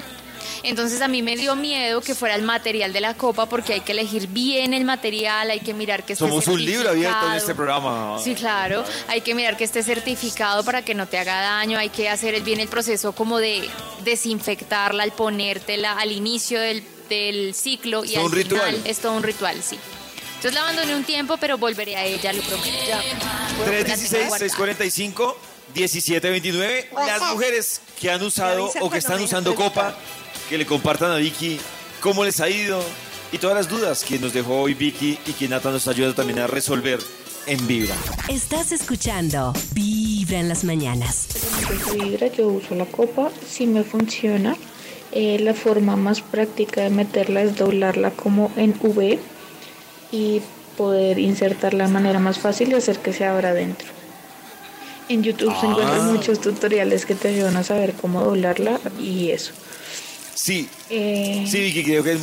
[0.63, 3.81] Entonces a mí me dio miedo que fuera el material de la copa porque hay
[3.81, 7.33] que elegir bien el material, hay que mirar que esté Somos un libro abierto en
[7.33, 8.17] este programa.
[8.23, 8.83] Sí, claro.
[9.09, 11.77] Hay que mirar que esté certificado para que no te haga daño.
[11.77, 13.69] Hay que hacer el- bien el proceso como de
[14.05, 18.81] desinfectarla al ponértela al inicio del, del ciclo y Es al un final ritual.
[18.85, 19.77] es todo un ritual, sí.
[20.35, 22.69] Entonces la abandoné un tiempo, pero volveré a ella, lo prometo.
[22.87, 23.01] Ya.
[23.01, 24.39] Puedo- la tengo 316 guardada.
[24.39, 25.37] 645
[25.75, 29.95] 1729 Las mujeres que han usado o que están usando copa,
[30.53, 31.59] que le compartan a Vicky
[31.99, 32.79] cómo les ha ido
[33.31, 36.37] y todas las dudas que nos dejó hoy Vicky y que Nata nos ayudando también
[36.37, 36.99] a resolver
[37.47, 37.95] en Vibra.
[38.29, 41.27] Estás escuchando Vibra en las mañanas.
[41.91, 44.55] Vibra, yo uso la copa, si me funciona.
[45.11, 49.17] Eh, la forma más práctica de meterla es doblarla como en V
[50.11, 50.41] y
[50.77, 53.87] poder insertarla de manera más fácil y hacer que se abra adentro.
[55.09, 59.53] En YouTube se encuentran muchos tutoriales que te ayudan a saber cómo doblarla y eso.
[60.35, 62.21] Sí, Eh, sí, Vicky, creo que es,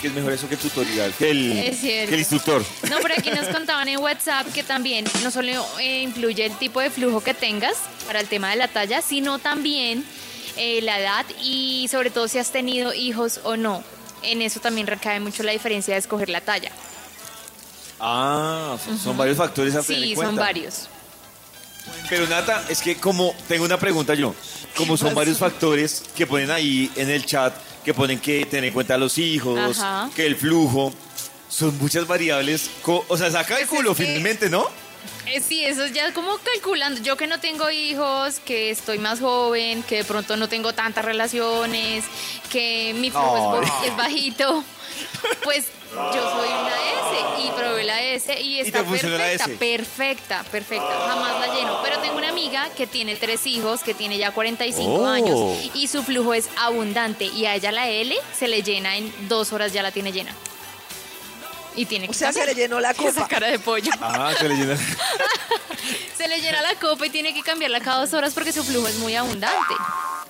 [0.00, 2.64] que es mejor eso que el tutorial, que el, Es que el instructor.
[2.88, 6.80] No, por aquí nos contaban en WhatsApp que también no solo eh, influye el tipo
[6.80, 7.74] de flujo que tengas
[8.06, 10.04] para el tema de la talla, sino también
[10.56, 13.82] eh, la edad y sobre todo si has tenido hijos o no.
[14.22, 16.72] En eso también recae mucho la diferencia de escoger la talla.
[18.00, 20.30] Ah, son, varios factores a tener Sí, en cuenta.
[20.30, 20.88] son varios.
[22.08, 24.34] Pero Nata, es que como tengo una pregunta yo,
[24.76, 27.54] como son varios factores que ponen ahí en el chat,
[27.84, 30.10] que ponen que tener en cuenta a los hijos, Ajá.
[30.14, 30.92] que el flujo,
[31.48, 34.68] son muchas variables, o sea, saca el culo finalmente, ¿no?
[35.26, 37.00] Eh, sí, eso es ya como calculando.
[37.02, 41.04] Yo que no tengo hijos, que estoy más joven, que de pronto no tengo tantas
[41.04, 42.04] relaciones,
[42.50, 44.64] que mi flujo es, bajito,
[45.44, 49.48] pues yo soy una S y probé la S y está perfecta, S?
[49.56, 50.86] perfecta, perfecta.
[51.08, 51.80] Jamás la lleno.
[51.82, 55.06] Pero tengo una amiga que tiene tres hijos, que tiene ya 45 Oh.
[55.06, 55.38] años
[55.74, 59.52] y su flujo es abundante y a ella la L se le llena en dos
[59.52, 60.34] horas, ya la tiene llena.
[61.76, 63.28] Y tiene que O sea, se le llenó la Esa copa.
[63.28, 63.90] cara de pollo.
[64.00, 64.76] Ah, se le llena.
[66.16, 68.86] Se le llena la copa y tiene que cambiarla cada dos horas porque su flujo
[68.86, 69.74] es muy abundante.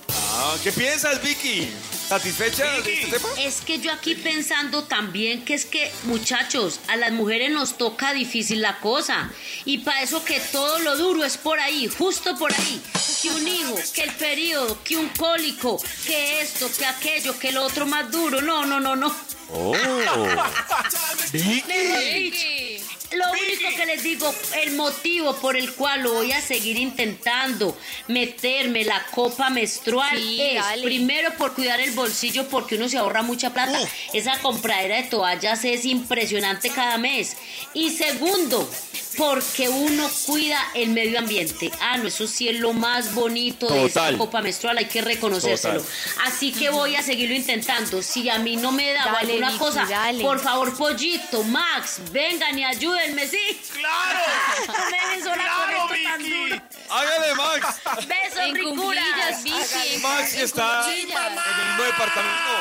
[0.09, 1.69] Ah, ¿Qué piensas, Vicky?
[2.11, 3.29] ¿Satisfecha de este tema?
[3.39, 8.11] Es que yo aquí pensando también que es que, muchachos, a las mujeres nos toca
[8.11, 9.31] difícil la cosa.
[9.63, 12.81] Y para eso que todo lo duro es por ahí, justo por ahí.
[13.21, 17.63] Que un hijo, que el periodo, que un cólico, que esto, que aquello, que lo
[17.63, 18.41] otro más duro.
[18.41, 19.15] No, no, no, no.
[19.53, 19.73] Oh.
[23.13, 24.33] Lo único que les digo,
[24.63, 30.41] el motivo por el cual lo voy a seguir intentando meterme la copa menstrual Sí,
[30.41, 30.83] es dale.
[30.83, 33.77] primero por cuidar el bolsillo porque uno se ahorra mucha plata.
[34.13, 37.35] Esa compradera de toallas es impresionante cada mes.
[37.73, 38.69] Y segundo,
[39.17, 41.69] porque uno cuida el medio ambiente.
[41.81, 45.81] Ah, no, eso sí es lo más bonito de esa copa menstrual, hay que reconocérselo.
[45.81, 45.93] Total.
[46.25, 48.01] Así que voy a seguirlo intentando.
[48.01, 50.23] Si a mí no me da Dale, alguna Vicky, cosa, dale.
[50.23, 52.63] por favor, Pollito, Max, vengan y
[53.01, 53.61] ayúdenme, ¿sí?
[53.73, 54.19] ¡Claro!
[55.33, 56.61] ¡Claro, Vicky!
[56.89, 57.75] Hágale, Max.
[58.07, 59.43] Besos, En ricuras.
[59.43, 59.97] Vicky.
[60.01, 62.51] Max está en el mismo departamento.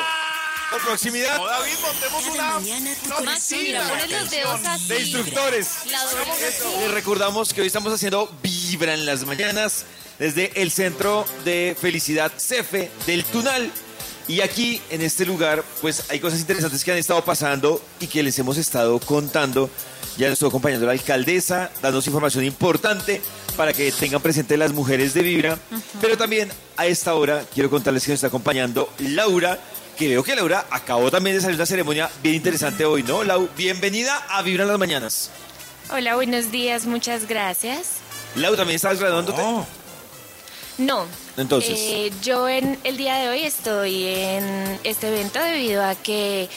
[0.71, 2.61] Por proximidad No, David, montemos una.
[3.25, 4.87] Max, mira, pones los dedos así.
[4.89, 5.69] de instructores.
[6.81, 9.85] Les recordamos que hoy estamos haciendo Vibra en las mañanas
[10.21, 13.73] desde el Centro de Felicidad CEFE del Tunal.
[14.31, 18.23] Y aquí, en este lugar, pues hay cosas interesantes que han estado pasando y que
[18.23, 19.69] les hemos estado contando.
[20.17, 23.21] Ya nos estuvo acompañando la alcaldesa, dándonos información importante
[23.57, 25.59] para que tengan presente las mujeres de Vibra.
[26.01, 29.59] Pero también a esta hora quiero contarles que nos está acompañando Laura,
[29.99, 33.25] que veo que Laura acabó también de salir de una ceremonia bien interesante hoy, ¿no?
[33.25, 35.31] Lau, bienvenida a Vibra en las mañanas.
[35.93, 37.95] Hola, buenos días, muchas gracias.
[38.37, 39.43] Lau, ¿también estabas graduándote?
[40.81, 41.05] No.
[41.37, 41.79] Entonces.
[41.79, 46.49] eh, yo en el día de hoy estoy en este evento debido a que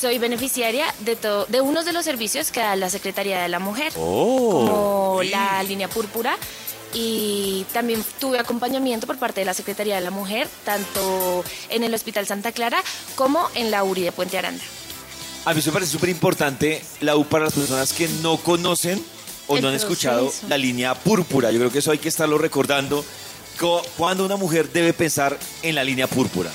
[0.00, 3.58] soy beneficiaria de, to- de unos de los servicios que da la Secretaría de la
[3.58, 4.50] Mujer, Oh.
[5.16, 6.36] como la línea púrpura.
[6.94, 11.92] Y también tuve acompañamiento por parte de la Secretaría de la Mujer, tanto en el
[11.92, 12.82] Hospital Santa Clara
[13.14, 14.64] como en la URI de Puente Aranda.
[15.44, 19.02] A mí me parece súper importante la U para las personas que no conocen
[19.48, 21.50] o El no han escuchado la línea púrpura.
[21.50, 23.04] Yo creo que eso hay que estarlo recordando.
[23.96, 26.50] Cuando una mujer debe pensar en la línea púrpura.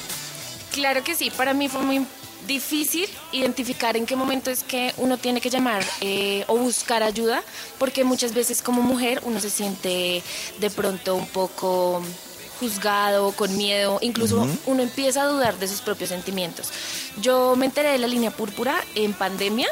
[0.71, 2.05] Claro que sí, para mí fue muy
[2.47, 7.43] difícil identificar en qué momento es que uno tiene que llamar eh, o buscar ayuda,
[7.77, 10.23] porque muchas veces como mujer uno se siente
[10.59, 12.01] de pronto un poco
[12.59, 14.57] juzgado, con miedo, incluso Ujú.
[14.67, 16.69] uno empieza a dudar de sus propios sentimientos.
[17.21, 19.67] Yo me enteré de la línea púrpura en pandemia,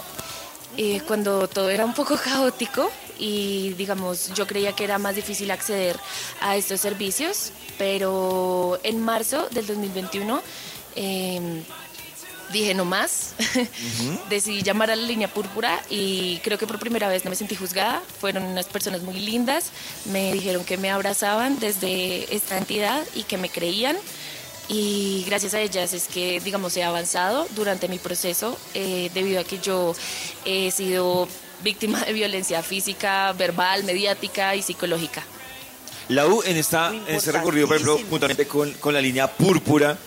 [0.77, 2.91] eh, cuando todo era un poco caótico
[3.21, 5.97] y digamos yo creía que era más difícil acceder
[6.41, 10.41] a estos servicios, pero en marzo del 2021
[10.95, 11.63] eh,
[12.51, 13.35] dije no más,
[14.29, 17.55] decidí llamar a la línea púrpura y creo que por primera vez no me sentí
[17.55, 19.69] juzgada, fueron unas personas muy lindas,
[20.05, 23.97] me dijeron que me abrazaban desde esta entidad y que me creían.
[24.67, 29.43] Y gracias a ellas es que, digamos, he avanzado durante mi proceso eh, debido a
[29.43, 29.93] que yo
[30.45, 31.27] he sido
[31.63, 35.23] víctima de violencia física, verbal, mediática y psicológica.
[36.07, 39.97] La U en, esta, en este recorrido, por ejemplo, juntamente con, con la línea púrpura,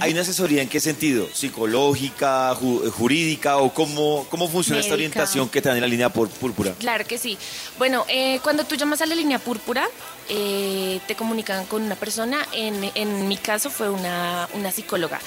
[0.00, 1.28] ¿hay una asesoría en qué sentido?
[1.32, 6.12] ¿Psicológica, ju- jurídica o cómo, cómo funciona esta orientación que te dan en la línea
[6.12, 6.74] púr- púrpura?
[6.78, 7.38] Claro que sí.
[7.78, 9.88] Bueno, eh, cuando tú llamas a la línea púrpura,
[10.28, 12.46] eh, te comunican con una persona.
[12.52, 15.20] En, en mi caso fue una, una psicóloga.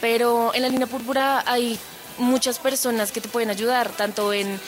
[0.00, 1.76] Pero en la línea púrpura hay
[2.18, 4.60] muchas personas que te pueden ayudar, tanto en,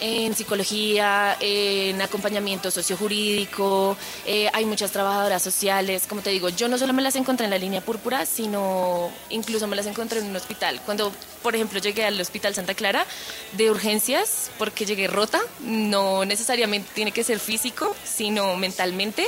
[0.00, 6.06] en psicología, en acompañamiento sociojurídico, eh, hay muchas trabajadoras sociales.
[6.08, 9.66] Como te digo, yo no solo me las encontré en la línea púrpura, sino incluso
[9.66, 10.80] me las encontré en un hospital.
[10.84, 13.06] Cuando, por ejemplo, llegué al Hospital Santa Clara
[13.52, 19.26] de urgencias, porque llegué rota, no necesariamente tiene que ser físico, sino mentalmente.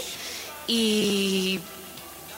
[0.66, 1.60] Y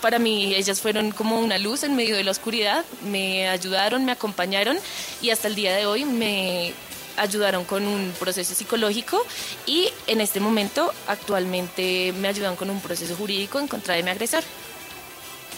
[0.01, 4.13] para mí ellas fueron como una luz en medio de la oscuridad, me ayudaron, me
[4.13, 4.79] acompañaron
[5.21, 6.73] y hasta el día de hoy me
[7.21, 9.25] ayudaron con un proceso psicológico
[9.67, 14.11] y en este momento actualmente me ayudan con un proceso jurídico en contra de mi
[14.11, 14.43] agresor.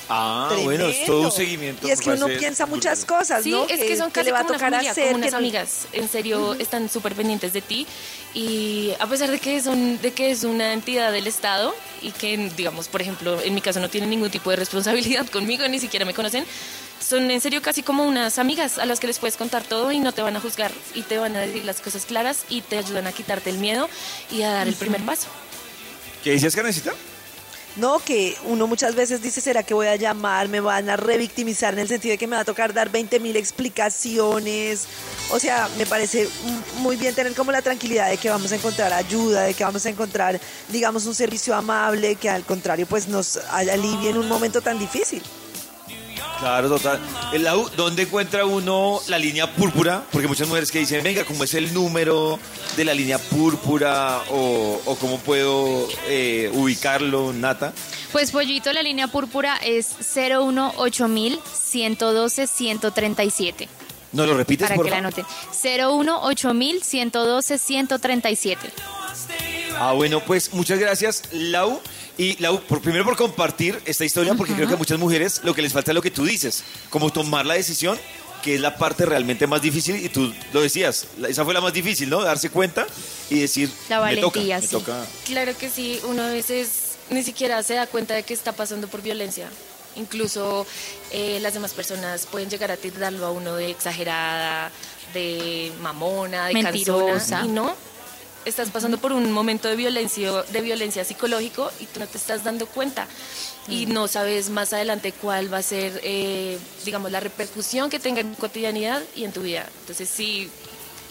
[0.08, 1.86] Ah, bueno, es todo un seguimiento.
[1.86, 3.64] Y es que uno piensa muchas cosas, Sí, ¿no?
[3.64, 5.04] es que son que casi le va a como una tocar familia, hacer.
[5.06, 5.86] como unas amigas.
[5.92, 7.86] En serio, están súper pendientes de ti
[8.34, 12.36] y a pesar de que son, de que es una entidad del Estado y que,
[12.56, 16.04] digamos, por ejemplo, en mi caso no tienen ningún tipo de responsabilidad conmigo, ni siquiera
[16.04, 16.44] me conocen,
[17.02, 19.98] son en serio casi como unas amigas a las que les puedes contar todo y
[19.98, 22.78] no te van a juzgar y te van a decir las cosas claras y te
[22.78, 23.88] ayudan a quitarte el miedo
[24.30, 25.28] y a dar el primer paso.
[26.22, 26.92] ¿Qué decías, Karencita?
[27.74, 30.48] No, que uno muchas veces dice, ¿será que voy a llamar?
[30.48, 33.18] Me van a revictimizar en el sentido de que me va a tocar dar 20
[33.18, 34.86] mil explicaciones.
[35.30, 36.28] O sea, me parece
[36.80, 39.86] muy bien tener como la tranquilidad de que vamos a encontrar ayuda, de que vamos
[39.86, 40.38] a encontrar,
[40.68, 45.22] digamos, un servicio amable, que al contrario, pues nos alivie en un momento tan difícil.
[46.38, 46.98] Claro, total.
[47.32, 50.02] En la U, ¿dónde encuentra uno la línea púrpura?
[50.10, 52.38] Porque muchas mujeres que dicen, venga, ¿cómo es el número
[52.76, 54.22] de la línea púrpura?
[54.30, 57.72] ¿O, o cómo puedo eh, ubicarlo, Nata?
[58.10, 63.68] Pues Pollito, la línea púrpura es 018000 112 137.
[64.12, 65.24] ¿No lo repites, Para por que la anoten.
[65.52, 68.72] 018000 112 137.
[69.78, 71.80] Ah, bueno, pues muchas gracias, Lau.
[72.18, 75.54] Y Lau, por, primero por compartir esta historia, porque creo que a muchas mujeres lo
[75.54, 77.98] que les falta es lo que tú dices, como tomar la decisión,
[78.42, 81.60] que es la parte realmente más difícil, y tú lo decías, la- esa fue la
[81.60, 82.22] más difícil, ¿no?
[82.22, 82.86] Darse cuenta
[83.30, 84.72] y decir, La me toca, valentía, me sí.
[84.72, 85.06] toca.
[85.24, 88.88] Claro que sí, uno a veces ni siquiera se da cuenta de que está pasando
[88.88, 89.48] por violencia.
[89.96, 90.66] Incluso
[91.10, 94.70] eh, las demás personas pueden llegar a tildarlo a uno de exagerada,
[95.14, 97.12] de mamona, de Mentirosa.
[97.38, 97.44] cansona.
[97.44, 97.76] Y no,
[98.44, 102.44] estás pasando por un momento de violencia, de violencia psicológico y tú no te estás
[102.44, 103.06] dando cuenta.
[103.68, 108.20] Y no sabes más adelante cuál va a ser, eh, digamos, la repercusión que tenga
[108.20, 109.68] en tu cotidianidad y en tu vida.
[109.80, 110.50] Entonces, sí,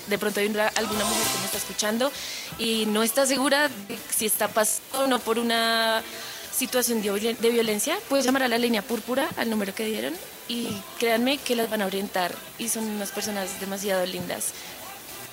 [0.08, 2.12] de pronto hay una- alguna mujer que me está escuchando
[2.60, 6.02] y no está segura de si está pasando o no por una
[6.54, 10.14] situación de, de violencia, puedes llamar a la línea púrpura al número que dieron
[10.50, 10.68] y
[11.00, 14.48] créanme que las van a orientar y son unas personas demasiado lindas.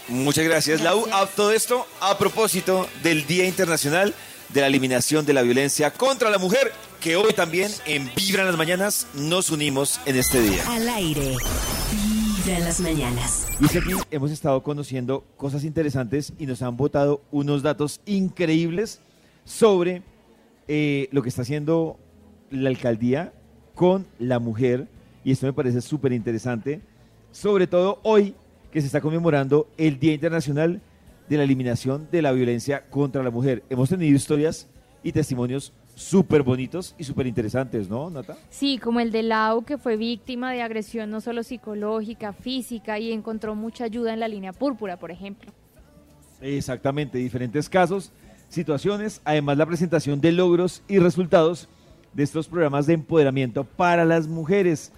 [0.09, 1.05] Muchas gracias, Lau.
[1.13, 4.15] A todo esto a propósito del Día Internacional
[4.49, 8.49] de la Eliminación de la Violencia contra la Mujer, que hoy también en Vibra en
[8.49, 10.65] las Mañanas nos unimos en este día.
[10.67, 11.37] Al aire.
[11.93, 13.49] Vibra en las mañanas.
[13.61, 18.01] Y es que aquí hemos estado conociendo cosas interesantes y nos han botado unos datos
[18.07, 19.01] increíbles
[19.45, 20.03] sobre
[20.69, 21.99] eh, lo que está haciendo
[22.51, 23.35] la alcaldía
[23.75, 24.89] con la mujer.
[25.23, 26.81] Y esto me parece súper interesante.
[27.31, 28.35] sobre todo hoy
[28.71, 30.81] que se está conmemorando el Día Internacional
[31.29, 33.62] de la Eliminación de la Violencia contra la Mujer.
[33.71, 34.69] Hemos tenido historias
[35.03, 38.37] y testimonios súper bonitos y súper interesantes, ¿no, Nata?
[38.51, 43.12] Sí, como el de Lau, que fue víctima de agresión no solo psicológica, física, y
[43.12, 45.53] encontró mucha ayuda en la línea púrpura, por ejemplo.
[46.41, 48.12] Exactamente, diferentes casos,
[48.49, 51.69] situaciones, además la presentación de logros y resultados
[52.12, 54.93] de estos programas de empoderamiento para las mujeres.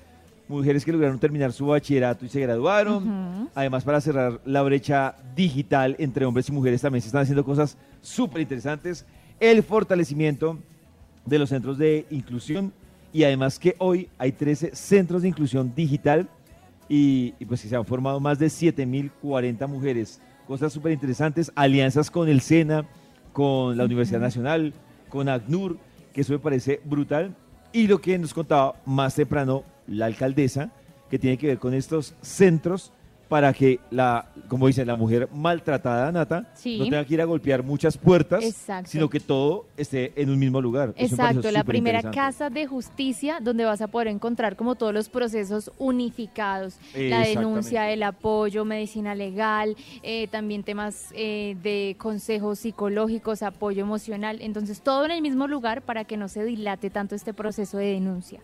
[0.50, 3.48] Mujeres que lograron terminar su bachillerato y se graduaron.
[3.54, 7.78] Además, para cerrar la brecha digital entre hombres y mujeres, también se están haciendo cosas
[8.00, 9.06] súper interesantes.
[9.38, 10.58] El fortalecimiento
[11.24, 12.72] de los centros de inclusión
[13.12, 16.28] y además que hoy hay 13 centros de inclusión digital
[16.88, 20.20] y, y pues que se han formado más de 7.040 mujeres.
[20.48, 22.86] Cosas súper interesantes, alianzas con el SENA,
[23.32, 24.74] con la Universidad Nacional,
[25.08, 25.78] con ACNUR,
[26.12, 27.36] que eso me parece brutal.
[27.72, 30.70] Y lo que nos contaba más temprano la alcaldesa,
[31.10, 32.92] que tiene que ver con estos centros
[33.28, 36.78] para que la, como dicen, la mujer maltratada, Nata, Sí.
[36.78, 38.90] no tenga que ir a golpear muchas puertas, Exacto.
[38.90, 40.94] sino que todo esté en un mismo lugar.
[40.96, 45.70] Exacto, la primera casa de justicia donde vas a poder encontrar como todos los procesos
[45.78, 53.82] unificados, la denuncia, el apoyo, medicina legal, eh, también temas eh, de consejos psicológicos, apoyo
[53.82, 57.78] emocional, entonces todo en el mismo lugar para que no se dilate tanto este proceso
[57.78, 58.40] de denuncia.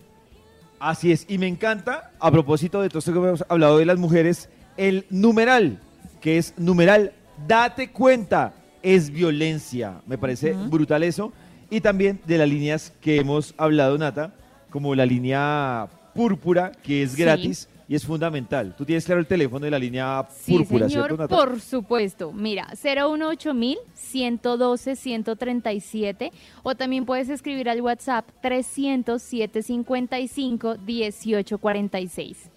[0.78, 3.98] Así es, y me encanta, a propósito de todo esto que hemos hablado de las
[3.98, 5.78] mujeres, el numeral,
[6.20, 7.12] que es numeral,
[7.46, 10.00] date cuenta, es violencia.
[10.06, 11.32] Me parece brutal eso.
[11.70, 14.34] Y también de las líneas que hemos hablado, Nata,
[14.70, 17.66] como la línea púrpura, que es Sí.
[17.88, 18.74] Y es fundamental.
[18.76, 21.36] Tú tienes claro el teléfono de la línea Sí, púrpura, señor, ¿cierto, Nata?
[21.36, 22.32] por supuesto.
[22.32, 23.52] Mira, 018
[23.94, 26.32] 112 137
[26.62, 32.50] o también puedes escribir al WhatsApp 300 755 1846.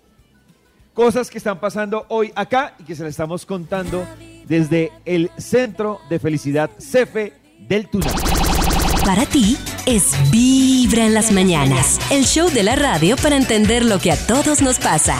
[0.93, 4.05] Cosas que están pasando hoy acá y que se las estamos contando
[4.47, 7.33] desde el Centro de Felicidad CEFE
[7.67, 8.11] del Tunal.
[9.05, 13.99] Para ti es Vibra en las mañanas, el show de la radio para entender lo
[13.99, 15.17] que a todos nos pasa.